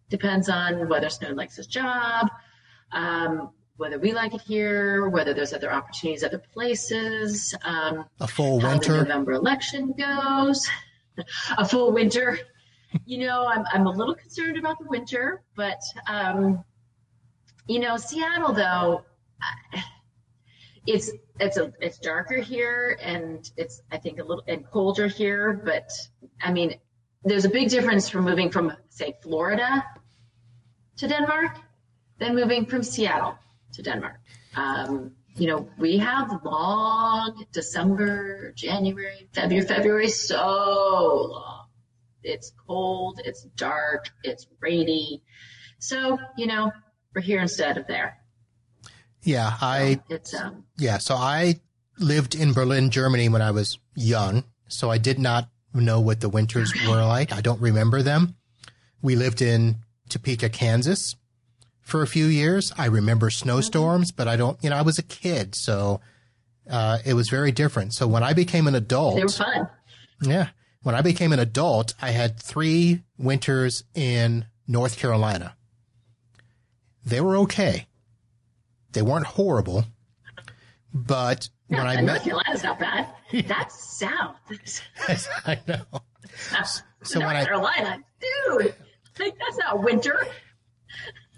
[0.09, 2.29] depends on whether Snow likes his job,
[2.91, 7.55] um, whether we like it here, whether there's other opportunities other places.
[7.63, 8.97] Um, a full winter.
[8.97, 10.67] November election goes.
[11.57, 12.39] a full winter.
[13.05, 16.63] You know, I'm I'm a little concerned about the winter, but um,
[17.67, 19.03] you know, Seattle though,
[20.87, 25.61] it's it's a it's darker here and it's I think a little and colder here,
[25.63, 25.89] but
[26.41, 26.75] I mean,
[27.23, 29.85] there's a big difference from moving from say Florida
[30.97, 31.57] to Denmark
[32.17, 33.37] than moving from Seattle
[33.73, 34.19] to Denmark.
[34.55, 41.58] Um, you know, we have long December, January, February, February, so long.
[42.23, 45.23] It's cold, it's dark, it's rainy.
[45.79, 46.71] So, you know,
[47.15, 48.17] we're here instead of there.
[49.23, 51.59] Yeah, I It's um yeah, so I
[51.97, 56.29] lived in Berlin, Germany when I was young, so I did not know what the
[56.29, 57.33] winters were like.
[57.33, 58.35] I don't remember them.
[59.01, 59.77] We lived in
[60.09, 61.15] Topeka, Kansas
[61.81, 62.71] for a few years.
[62.77, 66.01] I remember snowstorms, but I don't, you know, I was a kid, so
[66.69, 67.93] uh, it was very different.
[67.93, 69.69] So when I became an adult, they were fun.
[70.21, 70.49] yeah,
[70.81, 75.55] when I became an adult, I had three winters in North Carolina.
[77.05, 77.87] They were okay.
[78.91, 79.85] They weren't horrible,
[80.93, 83.07] but when I North met, Carolina's not bad.
[83.47, 84.37] That's south.
[85.45, 86.01] I know.
[87.03, 88.73] So North when I, Carolina, dude,
[89.19, 90.19] like that's not winter.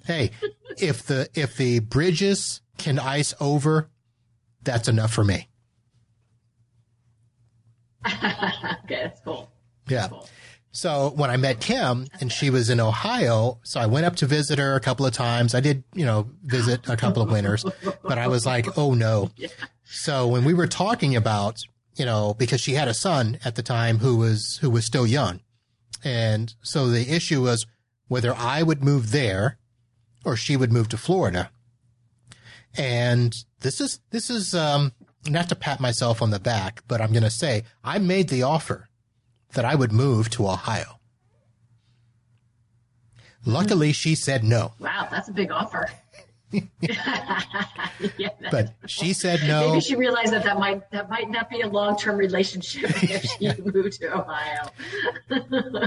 [0.05, 0.31] hey,
[0.77, 3.89] if the if the bridges can ice over,
[4.63, 5.47] that's enough for me.
[8.07, 9.51] okay, that's cool.
[9.87, 10.07] Yeah.
[10.09, 10.27] Cool.
[10.73, 14.25] So when I met Kim and she was in Ohio, so I went up to
[14.25, 15.53] visit her a couple of times.
[15.53, 17.65] I did, you know, visit a couple of winters,
[18.03, 19.31] but I was like, oh no.
[19.93, 21.63] So when we were talking about,
[21.97, 25.05] you know, because she had a son at the time who was, who was still
[25.05, 25.41] young.
[26.01, 27.65] And so the issue was
[28.07, 29.57] whether I would move there
[30.23, 31.51] or she would move to Florida.
[32.77, 34.93] And this is, this is, um,
[35.27, 38.43] not to pat myself on the back, but I'm going to say I made the
[38.43, 38.89] offer
[39.53, 40.99] that I would move to Ohio.
[43.45, 45.87] Luckily, she said no, Wow, that's a big offer.
[46.81, 49.69] yeah, but she said no.
[49.69, 53.23] maybe she realized that that might that might not be a long term relationship if
[53.23, 54.69] she moved to Ohio.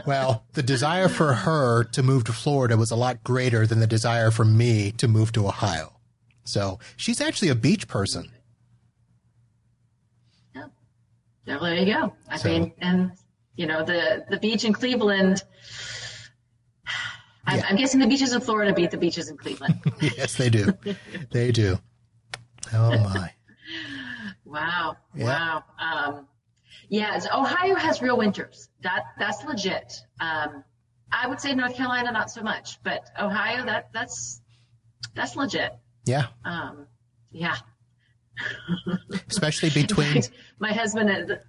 [0.06, 3.86] Well, the desire for her to move to Florida was a lot greater than the
[3.86, 5.92] desire for me to move to Ohio.
[6.44, 8.30] So she's actually a beach person.
[10.54, 10.66] Yeah.
[11.46, 12.14] Well, there you go.
[12.28, 13.12] I So- mean, and
[13.56, 15.42] you know the the beach in Cleveland.
[17.46, 17.66] I'm, Yeah.
[17.68, 19.80] I'm guessing the beaches in Florida beat the beaches in Cleveland.
[20.00, 20.72] yes, they do.
[21.30, 21.78] They do.
[22.72, 23.30] Oh my.
[24.44, 24.96] Wow.
[25.14, 25.24] Yeah.
[25.24, 25.64] Wow.
[25.78, 26.28] Um,
[26.88, 28.68] yeah, Ohio has real winters.
[28.82, 29.92] That that's legit.
[30.20, 30.64] Um,
[31.12, 34.40] I would say North Carolina not so much, but Ohio that that's
[35.14, 35.72] that's legit.
[36.06, 36.26] Yeah.
[36.44, 36.86] Um,
[37.30, 37.56] yeah.
[39.28, 40.22] Especially between,
[40.58, 41.40] my husband and?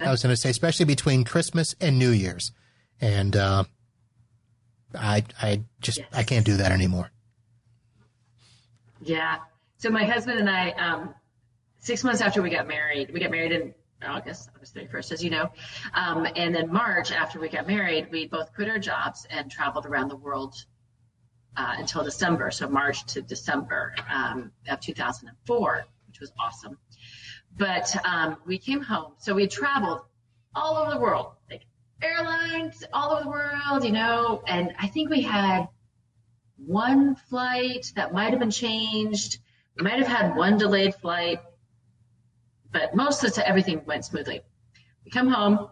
[0.00, 2.52] I was going to say, especially between Christmas and New Year's.
[3.00, 3.64] And, uh,
[4.94, 7.10] I, I just, I can't do that anymore.
[9.00, 9.38] Yeah.
[9.78, 11.14] So my husband and I, um,
[11.80, 13.74] six months after we got married, we got married in
[14.04, 15.50] August, August 31st, as you know.
[15.94, 19.86] Um, and then March, after we got married, we both quit our jobs and traveled
[19.86, 20.54] around the world
[21.56, 22.50] uh, until December.
[22.50, 26.78] So March to December um, of 2004, which was awesome.
[27.56, 29.12] But um, we came home.
[29.18, 30.00] So we traveled
[30.54, 31.62] all over the world, like
[32.02, 35.68] airlines all over the world, you know, and I think we had
[36.56, 39.38] one flight that might have been changed.
[39.76, 41.40] We might have had one delayed flight,
[42.72, 44.40] but most of the everything went smoothly.
[45.04, 45.68] We come home,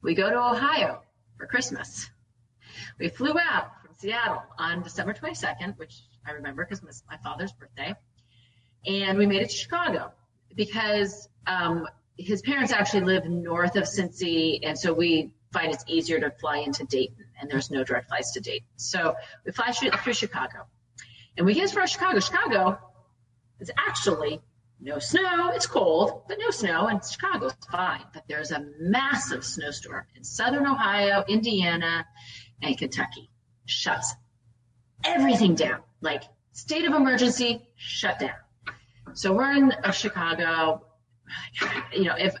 [0.00, 1.02] we go to Ohio
[1.36, 2.08] for Christmas.
[2.98, 3.70] We flew out
[4.02, 7.94] Seattle on December 22nd, which I remember because it was my father's birthday,
[8.84, 10.10] and we made it to Chicago
[10.56, 11.86] because um,
[12.18, 16.58] his parents actually live north of Cincy, and so we find it's easier to fly
[16.58, 18.66] into Dayton, and there's no direct flights to Dayton.
[18.74, 19.14] So
[19.46, 20.66] we fly through Chicago,
[21.36, 22.18] and we get as Chicago.
[22.18, 22.80] Chicago
[23.60, 24.40] is actually
[24.80, 25.50] no snow.
[25.54, 28.02] It's cold, but no snow, and Chicago's fine.
[28.12, 32.04] But there's a massive snowstorm in southern Ohio, Indiana,
[32.60, 33.28] and Kentucky.
[33.66, 34.14] Shuts
[35.04, 35.80] everything down.
[36.00, 38.36] Like state of emergency, shut down.
[39.14, 40.84] So we're in uh, Chicago.
[41.92, 42.34] You know, if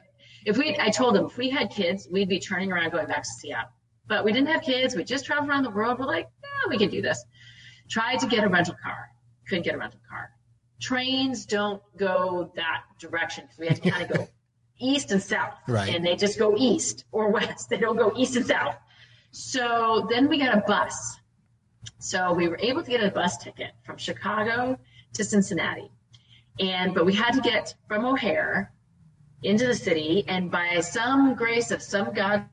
[0.44, 3.22] if we, I told them if we had kids, we'd be turning around going back
[3.22, 3.70] to Seattle.
[4.08, 4.96] but we didn't have kids.
[4.96, 5.98] We just traveled around the world.
[5.98, 7.24] We're like, yeah, we can do this.
[7.88, 9.08] Tried to get a rental car.
[9.48, 10.30] Couldn't get a rental car.
[10.80, 14.28] Trains don't go that direction because we had to kind of go
[14.80, 15.54] east and south.
[15.68, 15.94] Right.
[15.94, 17.70] And they just go east or west.
[17.70, 18.74] They don't go east and south.
[19.32, 21.18] So then we got a bus.
[21.98, 24.78] So we were able to get a bus ticket from Chicago
[25.14, 25.90] to Cincinnati.
[26.60, 28.72] And but we had to get from O'Hare
[29.42, 32.44] into the city, and by some grace of some God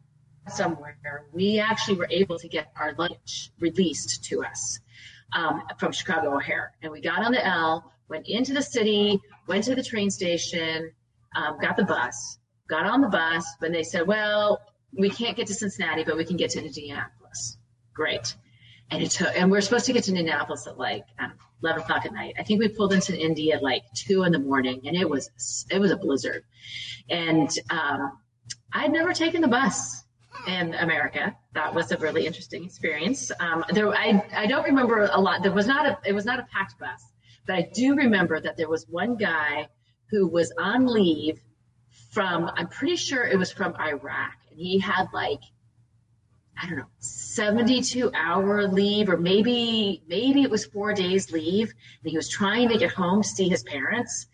[0.47, 4.79] somewhere, we actually were able to get our luggage released to us
[5.33, 6.71] um, from Chicago O'Hare.
[6.81, 10.91] And we got on the L, went into the city, went to the train station,
[11.35, 14.61] um, got the bus, got on the bus, when they said, well,
[14.97, 17.57] we can't get to Cincinnati, but we can get to Indianapolis.
[17.93, 18.35] Great.
[18.91, 21.29] And it took, and we are supposed to get to Indianapolis at like know,
[21.63, 22.35] 11 o'clock at night.
[22.39, 25.65] I think we pulled into Indy at like two in the morning and it was,
[25.69, 26.43] it was a blizzard.
[27.09, 28.19] And, um,
[28.71, 30.03] I'd never taken the bus
[30.47, 31.35] in America.
[31.53, 33.31] That was a really interesting experience.
[33.39, 35.43] Um, there, I, I don't remember a lot.
[35.43, 37.03] There was not a, it was not a packed bus,
[37.45, 39.67] but I do remember that there was one guy
[40.11, 41.39] who was on leave
[42.11, 45.41] from, I'm pretty sure it was from Iraq he had like,
[46.61, 51.73] I don't know, 72 hour leave or maybe, maybe it was four days leave.
[52.03, 54.27] And he was trying to get home to see his parents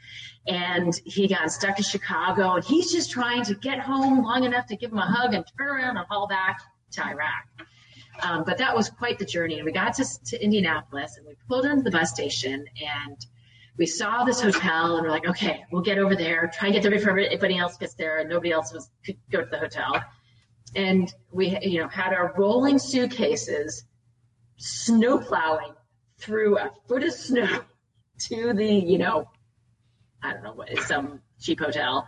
[0.47, 4.67] and he got stuck in Chicago and he's just trying to get home long enough
[4.67, 6.59] to give him a hug and turn around and haul back
[6.91, 7.45] to Iraq.
[8.21, 9.55] Um, but that was quite the journey.
[9.55, 13.17] And we got to, to Indianapolis and we pulled into the bus station and
[13.77, 16.81] we saw this hotel and we're like, okay, we'll get over there, try and get
[16.81, 20.01] there before anybody else gets there and nobody else was could go to the hotel.
[20.75, 23.85] And we, you know, had our rolling suitcases,
[24.57, 25.73] snow plowing
[26.17, 27.61] through a foot of snow
[28.19, 29.29] to the, you know,
[30.21, 32.07] I don't know what some cheap hotel.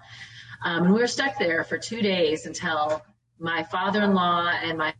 [0.64, 3.02] Um, and we were stuck there for two days until
[3.40, 4.94] my father-in-law and my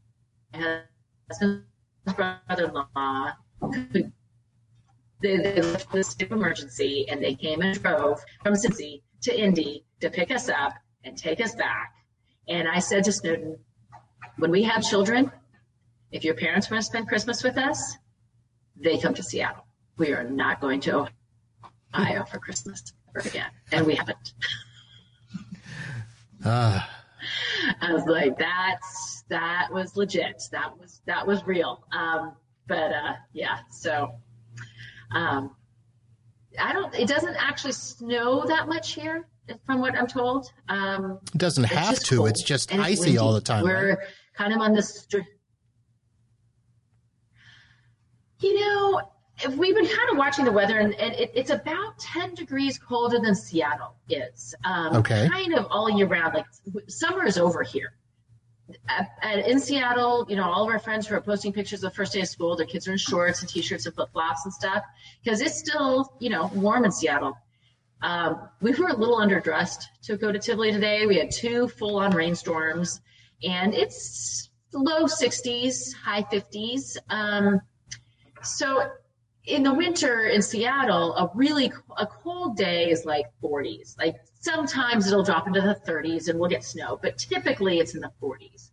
[1.30, 1.64] husband's
[2.16, 3.34] brother-in-law
[3.92, 4.12] could
[5.22, 10.10] they, they left of emergency and they came and drove from Cincy to Indy to
[10.10, 11.94] pick us up and take us back.
[12.48, 13.60] And I said to Snowden,
[14.38, 15.32] when we have children,
[16.12, 17.98] if your parents want to spend Christmas with us,
[18.76, 19.66] they come to Seattle.
[19.98, 21.08] We are not going to
[21.94, 23.50] Ohio for Christmas ever again.
[23.72, 24.34] And we haven't.
[26.46, 26.90] Ah.
[27.82, 30.44] I was like, that's, that was legit.
[30.52, 31.84] That was, that was real.
[31.92, 32.34] Um,
[32.68, 34.12] but, uh, yeah, so
[35.12, 35.56] um,
[36.60, 36.94] I don't.
[36.96, 39.28] It doesn't actually snow that much here,
[39.66, 40.52] from what I'm told.
[40.70, 42.18] Um, it doesn't have to.
[42.18, 42.30] Cold.
[42.30, 43.64] It's just and icy all the time.
[43.64, 44.08] We're right?
[44.34, 44.82] kind of on the.
[44.82, 45.20] Str-
[48.40, 49.02] you know,
[49.44, 52.78] if we've been kind of watching the weather, and, and it, it's about 10 degrees
[52.78, 54.54] colder than Seattle is.
[54.64, 55.28] Um, okay.
[55.28, 56.36] Kind of all year round.
[56.36, 56.46] Like
[56.88, 57.94] summer is over here
[58.90, 61.92] at, at, in Seattle, you know, all of our friends who are posting pictures of
[61.92, 64.54] the first day of school, their kids are in shorts and t-shirts and flip-flops and
[64.54, 64.84] stuff
[65.24, 67.38] because it's still, you know, warm in Seattle.
[68.02, 71.06] Um, we were a little underdressed to go to Tivoli today.
[71.08, 73.02] We had two full-on rainstorms,
[73.44, 76.98] and it's low 60s, high 50s.
[77.10, 77.62] Um,
[78.44, 78.90] so
[79.46, 83.98] in the winter in Seattle, a really a cold day is like 40s.
[83.98, 88.02] Like sometimes it'll drop into the 30s and we'll get snow, but typically it's in
[88.02, 88.72] the 40s.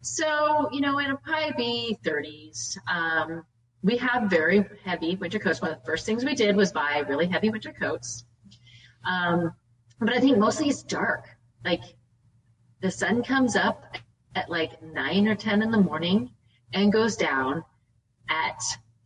[0.00, 2.76] So you know it'll probably be 30s.
[2.90, 3.44] Um,
[3.82, 5.60] we have very heavy winter coats.
[5.60, 8.24] One of the first things we did was buy really heavy winter coats.
[9.04, 9.54] Um,
[10.00, 11.26] but I think mostly it's dark.
[11.64, 11.82] Like
[12.80, 13.96] the sun comes up
[14.34, 16.30] at like nine or 10 in the morning
[16.72, 17.64] and goes down
[18.28, 18.60] at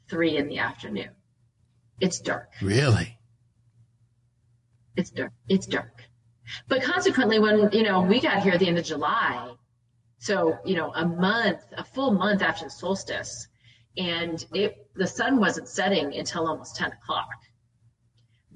[0.08, 1.10] three in the afternoon.
[2.00, 2.50] It's dark.
[2.62, 3.18] Really?
[4.96, 5.32] It's dark.
[5.48, 6.02] It's dark.
[6.66, 9.54] But consequently, when, you know, we got here at the end of July,
[10.18, 13.46] so, you know, a month, a full month after the solstice,
[13.96, 17.28] and it, the sun wasn't setting until almost 10 o'clock.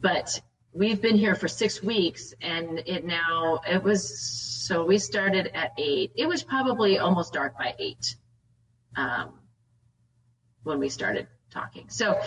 [0.00, 0.40] But
[0.72, 4.18] we've been here for six weeks and it now, it was,
[4.66, 6.12] so we started at eight.
[6.16, 8.16] It was probably almost dark by eight,
[8.96, 9.34] um,
[10.62, 11.88] when we started talking.
[11.88, 12.20] So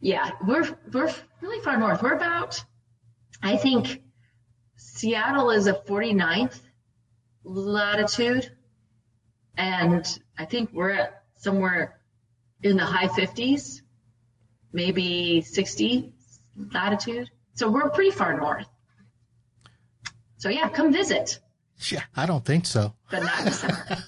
[0.00, 2.02] yeah, we're we're really far north.
[2.02, 2.62] We're about,
[3.42, 4.02] I think,
[4.76, 6.58] Seattle is a 49th
[7.44, 8.50] latitude,
[9.56, 10.06] and
[10.38, 12.00] I think we're at somewhere
[12.62, 13.82] in the high 50s,
[14.72, 16.14] maybe 60
[16.72, 17.30] latitude.
[17.60, 18.66] So we're pretty far north.
[20.38, 21.40] So yeah, come visit.
[21.90, 22.94] Yeah, I don't think so.
[23.10, 24.02] But not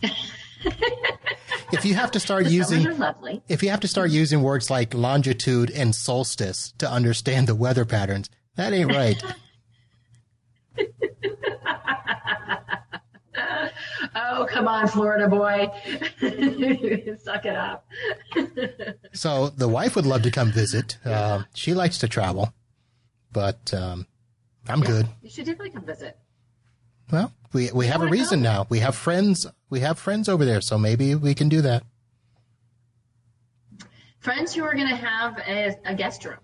[1.72, 2.86] if you have to start using
[3.48, 7.84] if you have to start using words like longitude and solstice to understand the weather
[7.84, 9.20] patterns, that ain't right.
[14.48, 15.68] come on, Florida boy,
[17.22, 17.86] suck it up.
[19.12, 20.98] so the wife would love to come visit.
[21.04, 22.52] Uh, she likes to travel,
[23.32, 24.06] but um,
[24.68, 25.08] I'm Yeah, good.
[25.22, 26.16] You should definitely come visit.
[27.10, 28.66] Well, we we have a reason now.
[28.68, 29.46] We have friends.
[29.70, 31.82] We have friends over there, so maybe we can do that.
[34.20, 36.38] Friends who are going to have a, a guest room.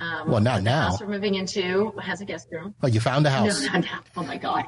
[0.00, 0.82] Um, Well, not the now.
[0.88, 2.74] house we're moving into has a guest room.
[2.82, 3.62] Oh, you found a house.
[3.62, 3.88] No, no, no.
[4.16, 4.64] Oh my God.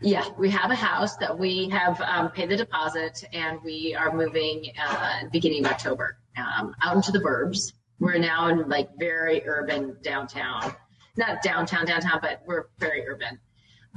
[0.00, 4.14] Yeah, we have a house that we have um, paid the deposit, and we are
[4.14, 7.72] moving uh, beginning of October um, out into the burbs.
[7.98, 10.72] We're now in like very urban downtown,
[11.16, 13.40] not downtown downtown, but we're very urban,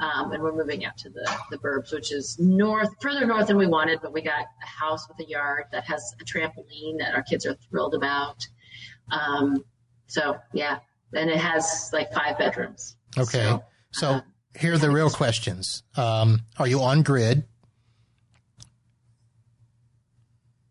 [0.02, 3.58] um, and we're moving out to the the burbs, which is north, further north than
[3.58, 4.00] we wanted.
[4.02, 7.46] But we got a house with a yard that has a trampoline that our kids
[7.46, 8.48] are thrilled about.
[9.12, 9.64] Um,
[10.08, 10.80] so yeah,
[11.14, 12.96] and it has like five bedrooms.
[13.20, 13.44] Okay.
[13.44, 14.22] So, So uh,
[14.60, 15.84] here are the real questions.
[15.96, 17.44] Um, are you on grid?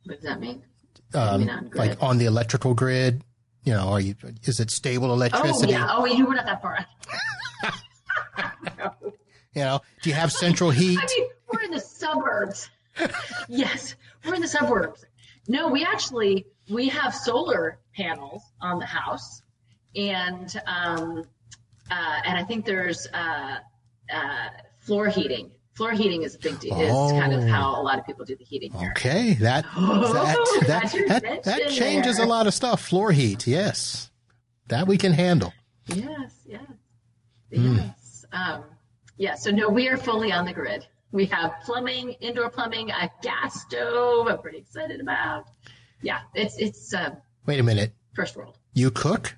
[0.04, 0.62] What does that mean?
[1.14, 3.22] Um, on like on the electrical grid?
[3.64, 4.14] You know, are you?
[4.44, 5.74] Is it stable electricity?
[5.74, 5.88] Oh yeah.
[5.90, 6.84] Oh, you were not that far.
[8.78, 8.92] no.
[9.52, 10.96] You know, do you have central heat?
[10.96, 12.70] I mean, we're in the suburbs.
[13.48, 15.04] yes, we're in the suburbs.
[15.48, 19.42] No, we actually we have solar panels on the house,
[19.96, 21.24] and um,
[21.90, 23.56] uh, and I think there's uh,
[24.12, 24.48] uh,
[24.80, 25.50] floor heating.
[25.74, 26.78] Floor heating is a big deal.
[26.80, 27.46] Is kind of Oh.
[27.46, 28.90] how a lot of people do the heating here.
[28.96, 32.26] Okay, that Oh, that that that, that changes there.
[32.26, 32.82] a lot of stuff.
[32.82, 34.10] Floor heat, yes,
[34.68, 35.52] that we can handle.
[35.86, 36.60] Yes, yes,
[37.50, 38.24] yes.
[38.32, 38.64] Um,
[39.16, 40.86] yeah, so no, we are fully on the grid.
[41.12, 44.28] We have plumbing, indoor plumbing, a gas stove.
[44.28, 45.46] I'm pretty excited about.
[46.02, 47.14] Yeah, it's it's uh,
[47.46, 48.58] Wait a minute, first world.
[48.74, 49.36] you cook?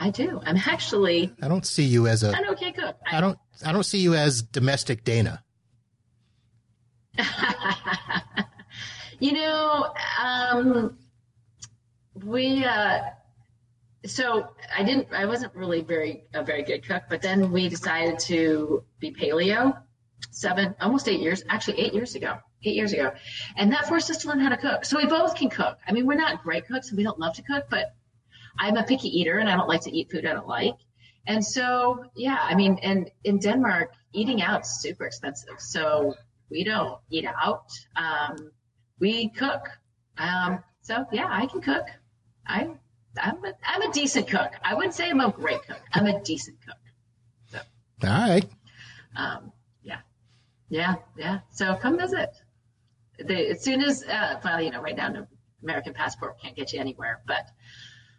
[0.00, 0.40] I do.
[0.44, 2.30] I'm actually I don't see you as a.
[2.30, 2.96] an okay cook.
[3.10, 3.38] I don't.
[3.64, 5.42] I don't see you as domestic Dana.
[9.18, 9.92] you know,
[10.22, 10.98] um,
[12.14, 12.64] we.
[12.64, 13.00] Uh,
[14.06, 15.08] so I didn't.
[15.12, 19.82] I wasn't really very a very good cook, but then we decided to be paleo.
[20.30, 22.38] Seven, almost eight years, actually eight years ago.
[22.64, 23.12] Eight years ago,
[23.56, 24.84] and that forced us to learn how to cook.
[24.84, 25.78] So we both can cook.
[25.86, 27.94] I mean, we're not great cooks, and we don't love to cook, but
[28.58, 30.76] I'm a picky eater, and I don't like to eat food I don't like.
[31.26, 35.60] And so, yeah, I mean, and in Denmark, eating out's super expensive.
[35.60, 36.14] So
[36.50, 37.70] we don't eat out.
[37.96, 38.50] Um,
[38.98, 39.68] we cook.
[40.16, 41.86] Um, so yeah, I can cook.
[42.46, 42.70] I,
[43.22, 44.52] I'm a, I'm a decent cook.
[44.64, 45.80] I wouldn't say I'm a great cook.
[45.92, 46.76] I'm a decent cook.
[48.04, 48.46] All right.
[49.16, 49.52] Um,
[49.82, 49.98] yeah,
[50.68, 51.40] yeah, yeah.
[51.50, 52.30] So come visit.
[53.18, 55.26] The, as soon as, uh, well, you know, right now, no
[55.62, 57.48] American passport can't get you anywhere, but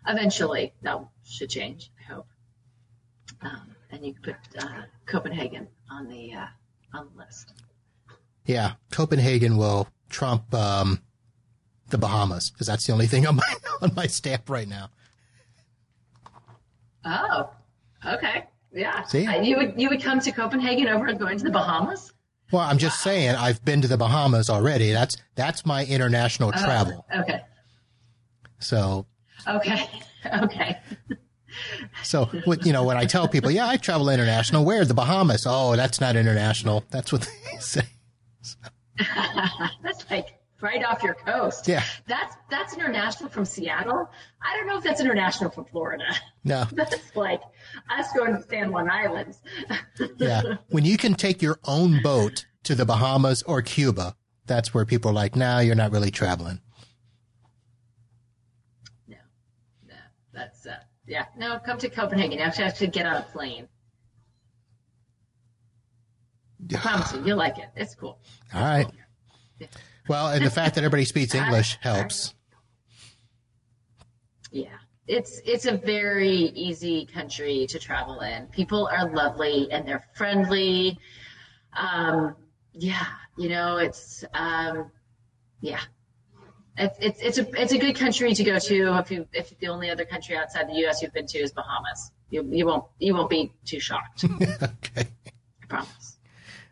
[0.07, 1.91] eventually that should change.
[1.99, 2.27] I hope.
[3.41, 6.45] Um, and you can put uh, Copenhagen on the uh,
[6.93, 7.53] on the list.
[8.45, 11.01] Yeah, Copenhagen will trump um,
[11.89, 14.89] the Bahamas because that's the only thing on my on my stamp right now.
[17.05, 17.49] Oh,
[18.05, 19.03] okay, yeah.
[19.03, 19.25] See?
[19.25, 22.13] Uh, you would you would come to Copenhagen over and going to the Bahamas?
[22.51, 24.91] Well, I'm just saying I've been to the Bahamas already.
[24.91, 27.05] That's that's my international travel.
[27.15, 27.41] Okay,
[28.59, 29.05] So
[29.47, 29.89] okay,
[30.43, 30.79] okay.
[32.03, 32.29] so
[32.63, 34.65] you know when I tell people, yeah, I travel international.
[34.65, 35.45] Where the Bahamas?
[35.47, 36.83] Oh, that's not international.
[36.91, 37.83] That's what they say.
[39.83, 41.67] that's like right off your coast.
[41.67, 41.83] Yeah.
[42.07, 44.09] That's that's international from Seattle.
[44.41, 46.03] I don't know if that's international from Florida.
[46.43, 46.65] No.
[46.71, 47.41] That's like
[47.89, 49.41] us going to San Juan Islands.
[50.17, 50.57] Yeah.
[50.69, 55.11] When you can take your own boat to the Bahamas or Cuba, that's where people
[55.11, 56.59] are like, nah, you're not really traveling.
[59.07, 59.17] no,
[59.87, 59.95] no,
[60.33, 60.75] that's uh,
[61.09, 61.25] yeah.
[61.35, 62.37] No, come to Copenhagen.
[62.37, 63.67] You actually have to get on a plane.
[66.71, 67.69] I promise you, you'll like it.
[67.75, 68.19] It's cool.
[68.53, 68.87] All right.
[70.07, 72.33] Well, and the fact that everybody speaks English helps.
[74.51, 74.67] Yeah.
[75.07, 78.45] It's it's a very easy country to travel in.
[78.47, 80.99] People are lovely and they're friendly.
[81.75, 82.35] Um,
[82.73, 84.91] yeah, you know, it's um,
[85.61, 85.79] yeah.
[86.79, 89.67] It's, it's it's a it's a good country to go to if you if the
[89.67, 91.01] only other country outside the U.S.
[91.01, 92.11] you've been to is Bahamas.
[92.29, 94.23] You you won't you won't be too shocked.
[94.41, 95.07] okay.
[95.61, 96.17] I promise.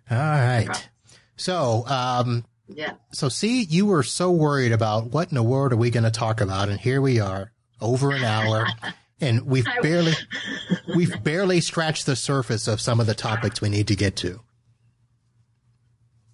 [0.09, 0.89] All right.
[1.35, 2.93] So, um, Yeah.
[3.11, 6.11] so see, you were so worried about what in the world are we going to
[6.11, 7.51] talk about, and here we are,
[7.81, 8.65] over an hour,
[9.21, 10.13] and we've barely,
[10.95, 14.39] we've barely scratched the surface of some of the topics we need to get to.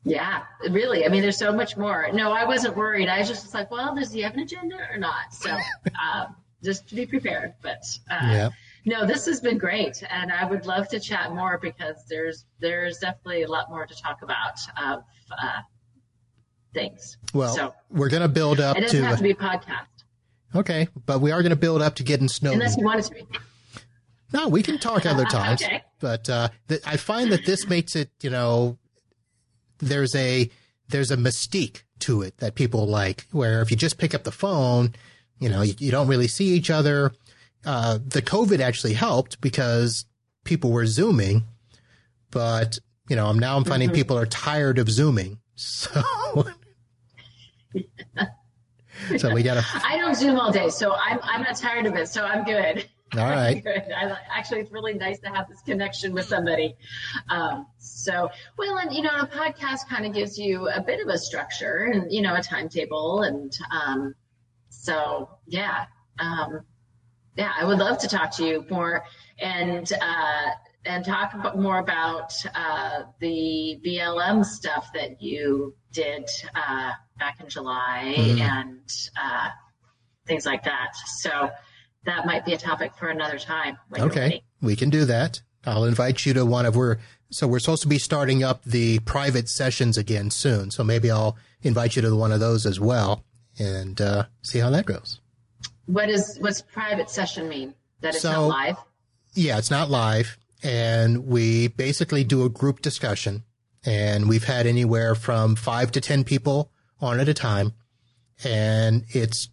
[0.05, 1.05] Yeah, really.
[1.05, 2.09] I mean, there's so much more.
[2.11, 3.07] No, I wasn't worried.
[3.07, 5.33] I was just was like, well, does he have an agenda or not?
[5.33, 7.53] So, um, just to be prepared.
[7.61, 8.49] But uh, Yeah.
[8.85, 12.97] No, this has been great, and I would love to chat more because there's there's
[12.97, 15.61] definitely a lot more to talk about of uh,
[16.73, 17.17] things.
[17.33, 18.77] Well, so, we're going to build up.
[18.77, 19.87] It doesn't to, have to be a podcast.
[20.53, 22.51] Okay, but we are going to build up to getting snow.
[22.51, 23.27] Unless you want it to be.
[24.33, 25.63] No, we can talk other times.
[25.63, 25.83] okay.
[26.01, 28.77] But uh, th- I find that this makes it, you know,
[29.87, 30.49] there's a
[30.89, 33.25] there's a mystique to it that people like.
[33.31, 34.93] Where if you just pick up the phone,
[35.39, 37.13] you know, you, you don't really see each other.
[37.65, 40.05] Uh, the COVID actually helped because
[40.43, 41.43] people were zooming,
[42.31, 42.77] but
[43.09, 43.95] you know, now I'm finding mm-hmm.
[43.95, 45.39] people are tired of zooming.
[45.55, 46.01] So,
[49.17, 49.65] so we gotta.
[49.85, 52.07] I don't zoom all day, so I'm I'm not tired of it.
[52.07, 52.85] So I'm good.
[53.17, 53.63] All right.
[53.65, 56.75] I, actually, it's really nice to have this connection with somebody.
[57.29, 61.07] Um, so, well, and you know, a podcast kind of gives you a bit of
[61.07, 64.15] a structure and you know a timetable, and um,
[64.69, 65.85] so yeah,
[66.19, 66.61] um,
[67.35, 69.03] yeah, I would love to talk to you more
[69.39, 70.49] and uh,
[70.85, 77.49] and talk about, more about uh, the BLM stuff that you did uh, back in
[77.49, 78.41] July mm-hmm.
[78.41, 78.91] and
[79.21, 79.49] uh,
[80.25, 80.95] things like that.
[81.17, 81.49] So
[82.05, 83.77] that might be a topic for another time.
[83.97, 85.41] Okay, we can do that.
[85.65, 86.97] I'll invite you to one of we're
[87.29, 90.69] so we're supposed to be starting up the private sessions again soon.
[90.69, 93.23] So maybe I'll invite you to one of those as well
[93.59, 95.19] and uh, see how that goes.
[95.85, 97.73] What is what's private session mean?
[98.01, 98.77] That it's so, not live?
[99.33, 103.43] Yeah, it's not live, and we basically do a group discussion,
[103.85, 106.71] and we've had anywhere from five to ten people
[107.01, 107.73] on at a time,
[108.43, 109.49] and it's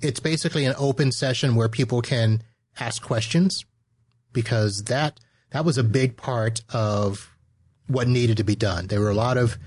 [0.00, 2.42] it's basically an open session where people can
[2.78, 3.64] ask questions
[4.32, 5.20] because that
[5.50, 7.34] that was a big part of
[7.86, 8.86] what needed to be done.
[8.86, 9.58] There were a lot of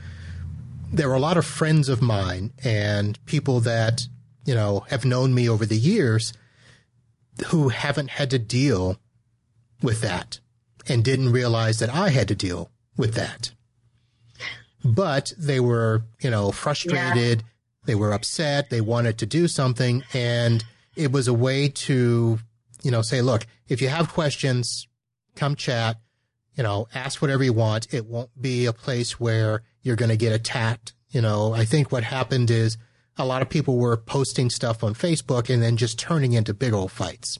[0.91, 4.07] there were a lot of friends of mine and people that
[4.45, 6.33] you know have known me over the years
[7.47, 8.99] who haven't had to deal
[9.81, 10.39] with that
[10.87, 13.51] and didn't realize that I had to deal with that.
[14.83, 17.41] But they were, you know, frustrated.
[17.41, 17.47] Yeah.
[17.85, 18.69] They were upset.
[18.69, 20.03] They wanted to do something.
[20.13, 20.63] And
[20.95, 22.39] it was a way to,
[22.81, 24.87] you know, say, look, if you have questions,
[25.35, 25.97] come chat,
[26.55, 27.93] you know, ask whatever you want.
[27.93, 30.93] It won't be a place where you're going to get attacked.
[31.09, 32.77] You know, I think what happened is
[33.17, 36.73] a lot of people were posting stuff on Facebook and then just turning into big
[36.73, 37.39] old fights.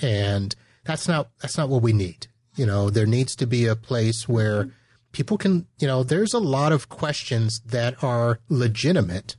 [0.00, 0.54] And
[0.84, 2.28] that's not, that's not what we need.
[2.56, 4.70] You know, there needs to be a place where
[5.12, 9.36] people can, you know, there's a lot of questions that are legitimate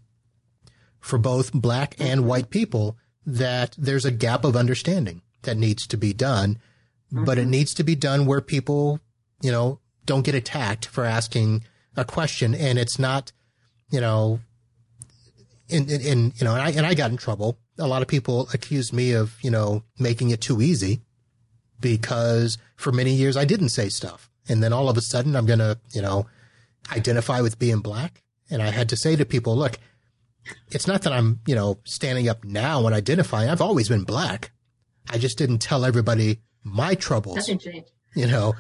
[1.00, 5.98] for both black and white people that there's a gap of understanding that needs to
[5.98, 6.58] be done,
[7.14, 7.26] mm-hmm.
[7.26, 7.52] but it mm-hmm.
[7.52, 9.00] needs to be done where people,
[9.42, 11.64] you know, don't get attacked for asking
[11.96, 13.32] a question and it's not,
[13.92, 14.40] you know,
[15.68, 17.60] in, in, in, you know, and I, and I got in trouble.
[17.78, 21.02] A lot of people accused me of, you know, making it too easy
[21.80, 24.30] because for many years I didn't say stuff.
[24.48, 26.26] And then all of a sudden I'm going to, you know,
[26.92, 28.24] identify with being black.
[28.50, 29.78] And I had to say to people, look,
[30.72, 33.50] it's not that I'm, you know, standing up now and identifying.
[33.50, 34.52] I've always been black.
[35.10, 37.38] I just didn't tell everybody my troubles.
[37.38, 37.92] Nothing changed.
[38.16, 38.56] You know,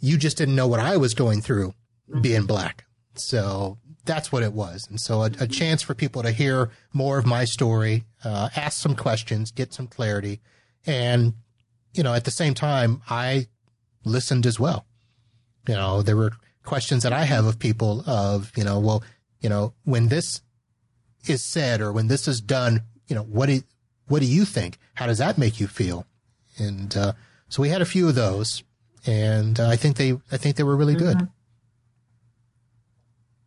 [0.00, 1.68] you just didn't know what I was going through
[2.08, 2.20] mm-hmm.
[2.20, 2.84] being black.
[3.14, 4.86] So that's what it was.
[4.88, 8.80] And so a, a, chance for people to hear more of my story, uh, ask
[8.80, 10.40] some questions, get some clarity.
[10.86, 11.34] And,
[11.94, 13.46] you know, at the same time, I
[14.04, 14.86] listened as well.
[15.68, 16.32] You know, there were
[16.64, 19.02] questions that I have of people of, you know, well,
[19.40, 20.42] you know, when this
[21.28, 23.62] is said or when this is done, you know, what do,
[24.08, 24.78] what do you think?
[24.94, 26.06] How does that make you feel?
[26.58, 27.12] And, uh,
[27.48, 28.62] so we had a few of those
[29.06, 31.16] and uh, I think they, I think they were really good.
[31.16, 31.26] Mm-hmm.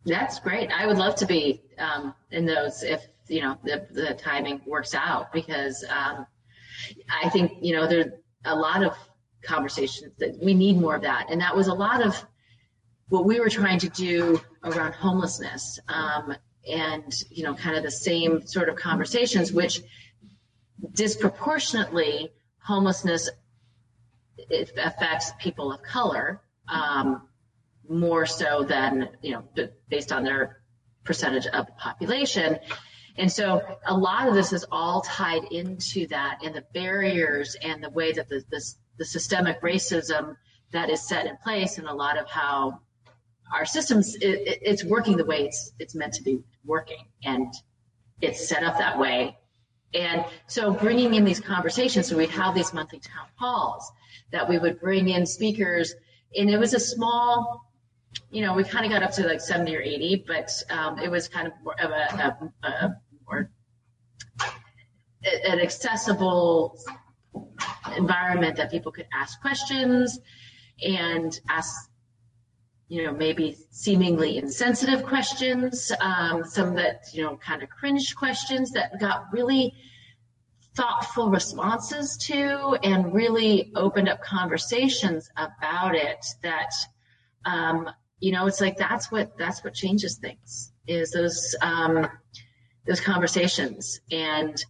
[0.06, 0.70] That's great.
[0.70, 4.94] I would love to be um, in those if you know the, the timing works
[4.94, 6.26] out because um,
[7.22, 8.12] I think you know there's
[8.44, 8.94] a lot of
[9.42, 12.24] conversations that we need more of that, and that was a lot of
[13.08, 16.34] what we were trying to do around homelessness, um,
[16.68, 19.80] and you know kind of the same sort of conversations, which
[20.92, 22.30] disproportionately
[22.60, 23.28] homelessness
[24.76, 26.40] affects people of color.
[26.68, 27.28] Um,
[27.88, 30.60] more so than, you know, based on their
[31.04, 32.58] percentage of the population.
[33.16, 37.82] And so a lot of this is all tied into that and the barriers and
[37.82, 38.62] the way that the, the,
[38.98, 40.36] the systemic racism
[40.72, 42.80] that is set in place and a lot of how
[43.52, 47.52] our systems, it, it's working the way it's, it's meant to be working and
[48.20, 49.36] it's set up that way.
[49.94, 53.90] And so bringing in these conversations, so we'd have these monthly town halls
[54.32, 55.94] that we would bring in speakers
[56.36, 57.64] and it was a small
[58.30, 61.10] you know, we kind of got up to like 70 or 80, but um, it
[61.10, 62.96] was kind of more of a, a, a
[63.26, 63.50] more
[65.44, 66.78] an accessible
[67.96, 70.20] environment that people could ask questions
[70.82, 71.87] and ask
[72.88, 78.70] you know maybe seemingly insensitive questions um, some that you know kind of cringe questions
[78.72, 79.74] that got really
[80.74, 86.70] thoughtful responses to and really opened up conversations about it that
[87.44, 87.88] um,
[88.20, 92.06] you know it's like that's what that's what changes things is those um,
[92.86, 94.64] those conversations and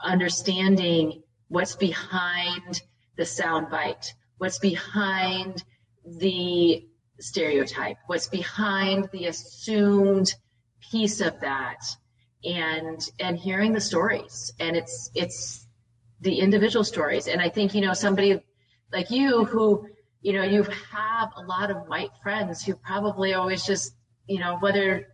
[0.00, 2.82] understanding what's behind
[3.16, 5.62] the soundbite, what's behind
[6.04, 6.86] the
[7.20, 10.34] stereotype, what's behind the assumed
[10.90, 11.84] piece of that,
[12.44, 14.52] and and hearing the stories.
[14.60, 15.66] And it's it's
[16.20, 17.26] the individual stories.
[17.26, 18.40] And I think you know somebody
[18.92, 19.86] like you who
[20.20, 23.94] you know you have a lot of white friends who probably always just
[24.26, 25.06] you know whether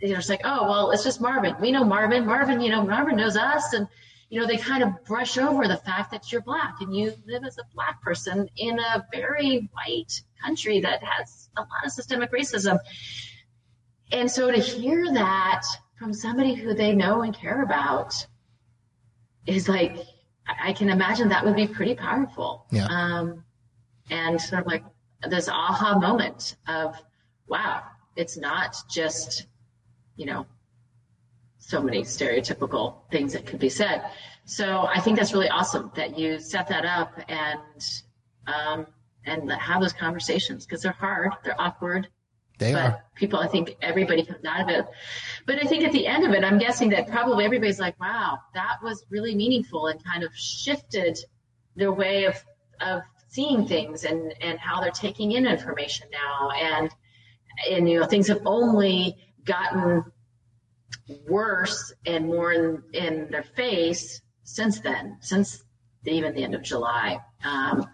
[0.00, 1.56] you know it's like oh well it's just Marvin.
[1.60, 2.26] We know Marvin.
[2.26, 3.88] Marvin you know Marvin knows us and
[4.28, 7.44] you know, they kind of brush over the fact that you're black and you live
[7.44, 12.32] as a black person in a very white country that has a lot of systemic
[12.32, 12.78] racism.
[14.12, 15.62] And so to hear that
[15.98, 18.26] from somebody who they know and care about
[19.46, 19.96] is like,
[20.62, 22.66] I can imagine that would be pretty powerful.
[22.70, 22.86] Yeah.
[22.88, 23.44] Um,
[24.10, 24.84] and sort of like
[25.28, 26.96] this aha moment of,
[27.48, 27.82] wow,
[28.14, 29.46] it's not just,
[30.16, 30.46] you know,
[31.58, 34.04] so many stereotypical things that could be said.
[34.44, 37.82] So I think that's really awesome that you set that up and
[38.46, 38.86] um,
[39.26, 42.08] and have those conversations because they're hard, they're awkward.
[42.58, 43.04] They but are.
[43.14, 44.86] people, I think everybody comes out of it.
[45.44, 48.38] But I think at the end of it, I'm guessing that probably everybody's like, wow,
[48.54, 51.18] that was really meaningful and kind of shifted
[51.74, 52.42] their way of,
[52.80, 56.50] of seeing things and, and how they're taking in information now.
[56.50, 56.90] And,
[57.70, 60.04] and, you know, things have only gotten
[61.28, 65.62] worse and more in, in their face since then, since
[66.06, 67.18] even the end of July.
[67.44, 67.86] Um,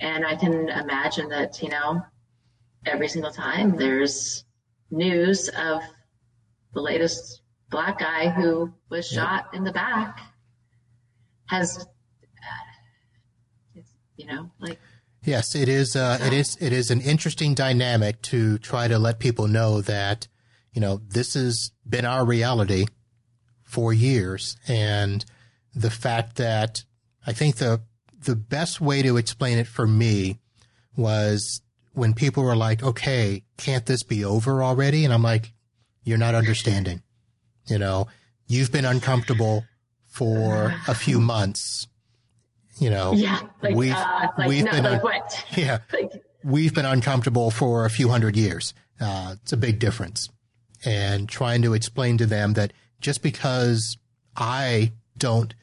[0.00, 2.02] and I can imagine that, you know,
[2.84, 4.44] every single time there's
[4.90, 5.82] news of
[6.74, 10.20] the latest black guy who was shot in the back
[11.46, 11.86] has,
[13.76, 13.80] uh,
[14.16, 14.78] you know, like.
[15.24, 15.96] Yes, it is.
[15.96, 16.56] Uh, it is.
[16.60, 20.28] It is an interesting dynamic to try to let people know that
[20.76, 22.84] you know, this has been our reality
[23.62, 24.58] for years.
[24.68, 25.24] And
[25.74, 26.84] the fact that
[27.26, 27.80] I think the,
[28.24, 30.38] the best way to explain it for me
[30.96, 31.60] was
[31.92, 35.04] when people were like, okay, can't this be over already?
[35.04, 35.52] And I'm like,
[36.04, 37.02] you're not understanding.
[37.66, 38.06] You know,
[38.46, 39.64] you've been uncomfortable
[40.06, 41.86] for a few months.
[42.78, 45.44] You know, yeah, like, we've, uh, like, we've been, like what?
[45.56, 46.12] yeah, like,
[46.44, 48.74] we've been uncomfortable for a few hundred years.
[49.00, 50.28] Uh, it's a big difference
[50.84, 53.96] and trying to explain to them that just because
[54.36, 55.54] I don't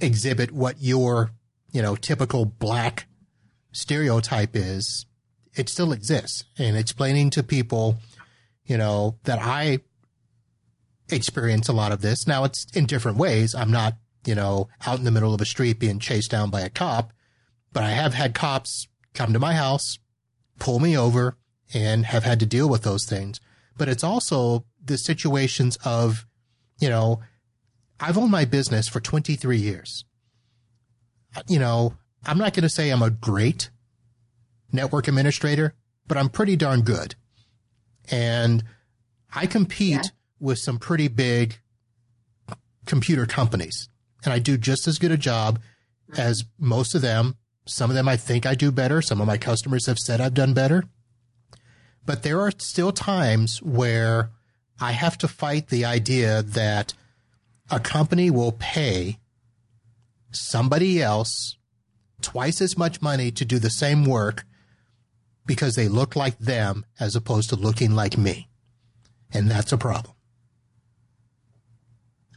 [0.00, 1.32] exhibit what your,
[1.76, 3.06] you know, typical black
[3.72, 5.04] stereotype is,
[5.54, 6.44] it still exists.
[6.58, 7.98] And explaining to people,
[8.64, 9.80] you know, that I
[11.10, 12.26] experience a lot of this.
[12.26, 13.54] Now it's in different ways.
[13.54, 16.62] I'm not, you know, out in the middle of a street being chased down by
[16.62, 17.12] a cop,
[17.72, 19.98] but I have had cops come to my house,
[20.58, 21.36] pull me over,
[21.74, 23.40] and have had to deal with those things
[23.76, 26.26] but it's also the situations of,
[26.78, 27.20] you know,
[28.00, 30.04] I've owned my business for 23 years.
[31.48, 31.94] You know,
[32.24, 33.70] I'm not going to say I'm a great
[34.72, 35.74] network administrator,
[36.06, 37.14] but I'm pretty darn good.
[38.10, 38.64] And
[39.34, 40.10] I compete yeah.
[40.40, 41.58] with some pretty big
[42.86, 43.88] computer companies
[44.26, 45.60] and I do just as good a job
[46.16, 47.36] as most of them.
[47.64, 49.00] Some of them I think I do better.
[49.00, 50.84] Some of my customers have said I've done better.
[52.04, 54.30] But there are still times where
[54.80, 56.92] I have to fight the idea that
[57.70, 59.18] a company will pay
[60.38, 61.56] somebody else
[62.20, 64.44] twice as much money to do the same work
[65.44, 68.48] because they look like them as opposed to looking like me.
[69.32, 70.14] And that's a problem.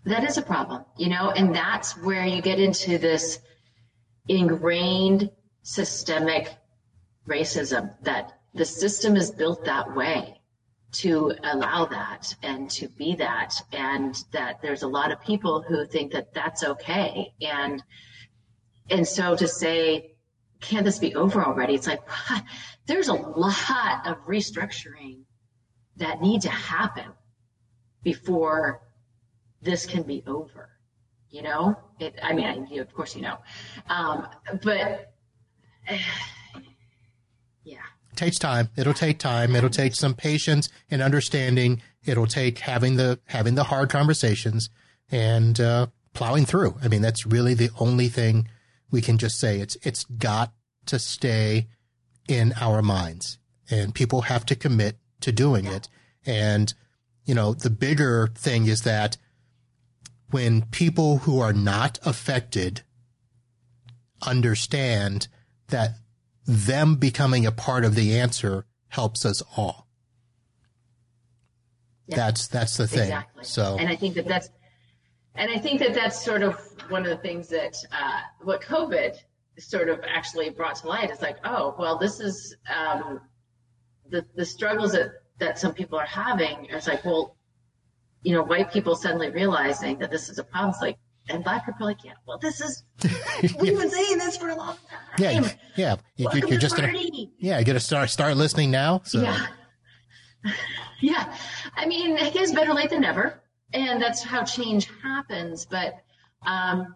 [0.05, 3.39] That is a problem, you know, and that's where you get into this
[4.27, 5.29] ingrained
[5.61, 6.55] systemic
[7.27, 10.38] racism that the system is built that way
[10.91, 15.85] to allow that and to be that and that there's a lot of people who
[15.85, 17.33] think that that's okay.
[17.41, 17.83] And
[18.89, 20.15] and so to say
[20.61, 21.73] can this be over already?
[21.73, 22.01] It's like
[22.87, 25.21] there's a lot of restructuring
[25.97, 27.13] that need to happen
[28.03, 28.81] before
[29.61, 30.69] this can be over
[31.29, 31.75] you know?
[31.99, 33.37] It, i mean I, of course you know.
[33.87, 34.27] Um,
[34.63, 35.13] but
[37.63, 37.77] yeah
[38.19, 38.69] takes time.
[38.75, 39.55] It'll take time.
[39.55, 41.81] It'll take some patience and understanding.
[42.05, 44.69] It'll take having the having the hard conversations
[45.09, 46.75] and uh, plowing through.
[46.83, 48.47] I mean, that's really the only thing
[48.91, 50.53] we can just say it's it's got
[50.87, 51.67] to stay
[52.27, 53.39] in our minds,
[53.71, 55.75] and people have to commit to doing yeah.
[55.77, 55.89] it.
[56.25, 56.73] And
[57.25, 59.17] you know, the bigger thing is that
[60.31, 62.81] when people who are not affected
[64.21, 65.27] understand
[65.69, 65.91] that
[66.49, 69.87] them becoming a part of the answer helps us all.
[72.07, 72.15] Yeah.
[72.15, 73.01] That's that's the thing.
[73.03, 73.43] Exactly.
[73.43, 74.49] So, and I think that that's,
[75.35, 76.55] and I think that that's sort of
[76.89, 79.15] one of the things that uh, what COVID
[79.59, 83.21] sort of actually brought to light is like, oh, well, this is um,
[84.09, 86.65] the the struggles that that some people are having.
[86.71, 87.37] It's like, well,
[88.23, 90.71] you know, white people suddenly realizing that this is a problem.
[90.71, 90.97] It's like,
[91.29, 92.83] and black people are like, yeah, well, this is,
[93.59, 94.99] we've been saying this for a long time.
[95.17, 95.95] Yeah, yeah.
[96.15, 96.93] You, are just gonna,
[97.37, 99.01] yeah, you gotta start start listening now.
[99.05, 99.21] So.
[99.21, 99.47] Yeah,
[101.01, 101.37] yeah.
[101.75, 103.41] I mean, I guess better late than never,
[103.73, 105.65] and that's how change happens.
[105.65, 105.95] But
[106.45, 106.95] um,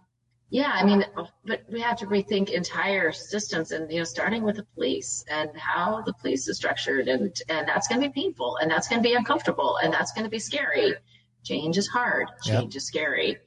[0.50, 1.06] yeah, I mean,
[1.46, 5.50] but we have to rethink entire systems, and you know, starting with the police and
[5.56, 9.02] how the police is structured, and and that's going to be painful, and that's going
[9.02, 10.96] to be uncomfortable, and that's going to be scary.
[11.44, 12.28] Change is hard.
[12.44, 12.78] Change yep.
[12.78, 13.38] is scary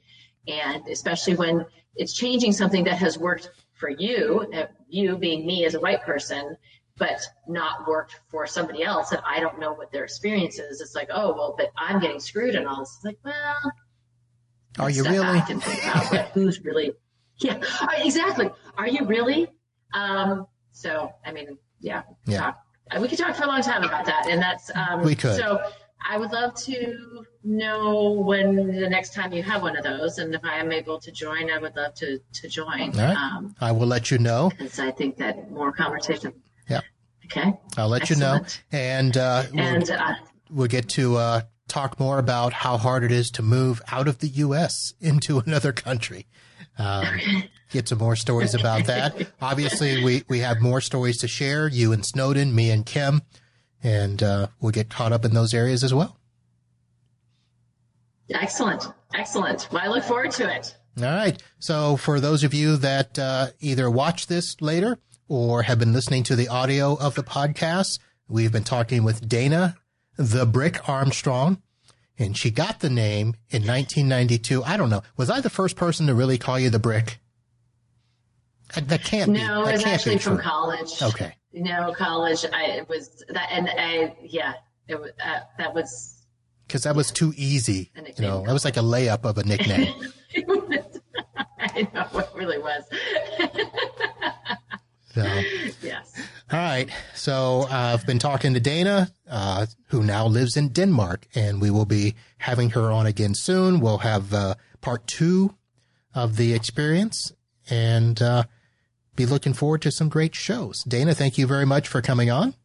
[0.47, 1.65] and especially when
[1.95, 6.03] it's changing something that has worked for you, uh, you being me as a white
[6.03, 6.55] person,
[6.97, 10.81] but not worked for somebody else and I don't know what their experience is.
[10.81, 12.95] It's like, oh, well, but I'm getting screwed and all this.
[12.95, 13.71] It's like, well,
[14.79, 15.39] are you really?
[16.33, 16.91] who's really?
[17.39, 17.59] Yeah,
[17.97, 18.49] exactly.
[18.77, 19.47] Are you really?
[19.93, 22.39] Um, so, I mean, yeah, yeah.
[22.91, 25.35] Talk, we could talk for a long time about that, and that's um, we could.
[25.35, 25.59] So,
[26.07, 30.33] I would love to know when the next time you have one of those, and
[30.35, 32.91] if I am able to join, I would love to to join.
[32.91, 33.15] Right.
[33.15, 36.33] Um, I will let you know because I think that more conversation.
[36.69, 36.81] Yeah.
[37.25, 37.53] Okay.
[37.77, 38.61] I'll let Excellent.
[38.71, 40.15] you know, and uh, and we'll, uh,
[40.49, 44.19] we'll get to uh, talk more about how hard it is to move out of
[44.19, 44.93] the U.S.
[45.01, 46.27] into another country.
[46.77, 47.49] Um, okay.
[47.71, 49.29] Get some more stories about that.
[49.41, 51.67] Obviously, we we have more stories to share.
[51.67, 53.21] You and Snowden, me and Kim
[53.83, 56.17] and uh, we'll get caught up in those areas as well.
[58.29, 58.87] Excellent.
[59.13, 59.67] Excellent.
[59.71, 60.75] Well, I look forward to it.
[60.97, 61.41] All right.
[61.59, 64.97] So, for those of you that uh, either watch this later
[65.27, 69.75] or have been listening to the audio of the podcast, we've been talking with Dana
[70.17, 71.61] the Brick Armstrong,
[72.17, 74.63] and she got the name in 1992.
[74.63, 75.03] I don't know.
[75.15, 77.19] Was I the first person to really call you the Brick?
[78.75, 79.47] That can't no, be.
[79.47, 81.01] No, it was actually from college.
[81.01, 81.33] Okay.
[81.53, 82.45] No, college.
[82.51, 84.53] I was that, and I yeah,
[84.87, 86.16] it uh, that was
[86.67, 87.91] because that was too easy.
[87.95, 89.93] You know, that was like a layup of a nickname.
[91.59, 92.83] I know what it really was.
[95.13, 95.23] so,
[95.81, 96.13] yes.
[96.51, 96.89] All right.
[97.13, 101.69] So uh, I've been talking to Dana, uh, who now lives in Denmark, and we
[101.69, 103.79] will be having her on again soon.
[103.79, 105.55] We'll have uh, part two
[106.13, 107.31] of the experience,
[107.69, 108.43] and uh,
[109.15, 110.83] be looking forward to some great shows.
[110.83, 112.55] Dana, thank you very much for coming on.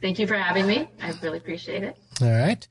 [0.00, 0.88] Thank you for having me.
[1.02, 1.96] I really appreciate it.
[2.20, 2.66] All right.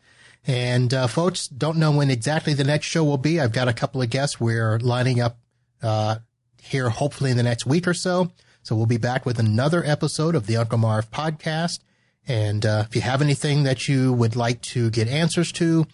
[0.46, 3.40] And uh, folks, don't know when exactly the next show will be.
[3.40, 5.38] I've got a couple of guests we're lining up
[5.84, 6.18] uh,
[6.62, 8.32] here, hopefully in the next week or so.
[8.64, 11.80] So we'll be back with another episode of the Uncle Marv podcast.
[12.28, 15.86] And uh, if you have anything that you would like to get answers to,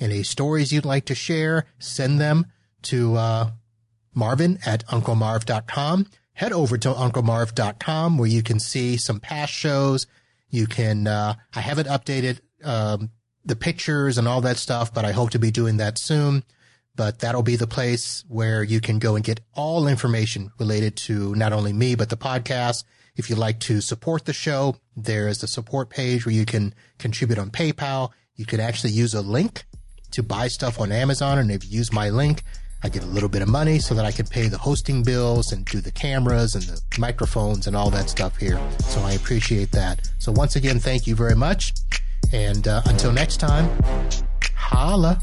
[0.00, 2.46] any stories you'd like to share, send them
[2.82, 3.50] to uh,
[4.14, 6.06] marvin at unclemarv.com.
[6.34, 10.06] Head over to unclemarv.com where you can see some past shows.
[10.52, 13.10] You can, uh, I haven't updated, um,
[13.44, 16.44] the pictures and all that stuff, but I hope to be doing that soon.
[16.94, 21.34] But that'll be the place where you can go and get all information related to
[21.34, 22.84] not only me, but the podcast.
[23.16, 26.74] If you'd like to support the show, there is a support page where you can
[26.98, 28.10] contribute on PayPal.
[28.36, 29.64] You could actually use a link
[30.12, 31.38] to buy stuff on Amazon.
[31.38, 32.42] And if you use my link,
[32.84, 35.52] I get a little bit of money so that I can pay the hosting bills
[35.52, 38.60] and do the cameras and the microphones and all that stuff here.
[38.80, 40.10] So I appreciate that.
[40.18, 41.72] So once again, thank you very much.
[42.32, 43.70] And uh, until next time,
[44.56, 45.20] holla.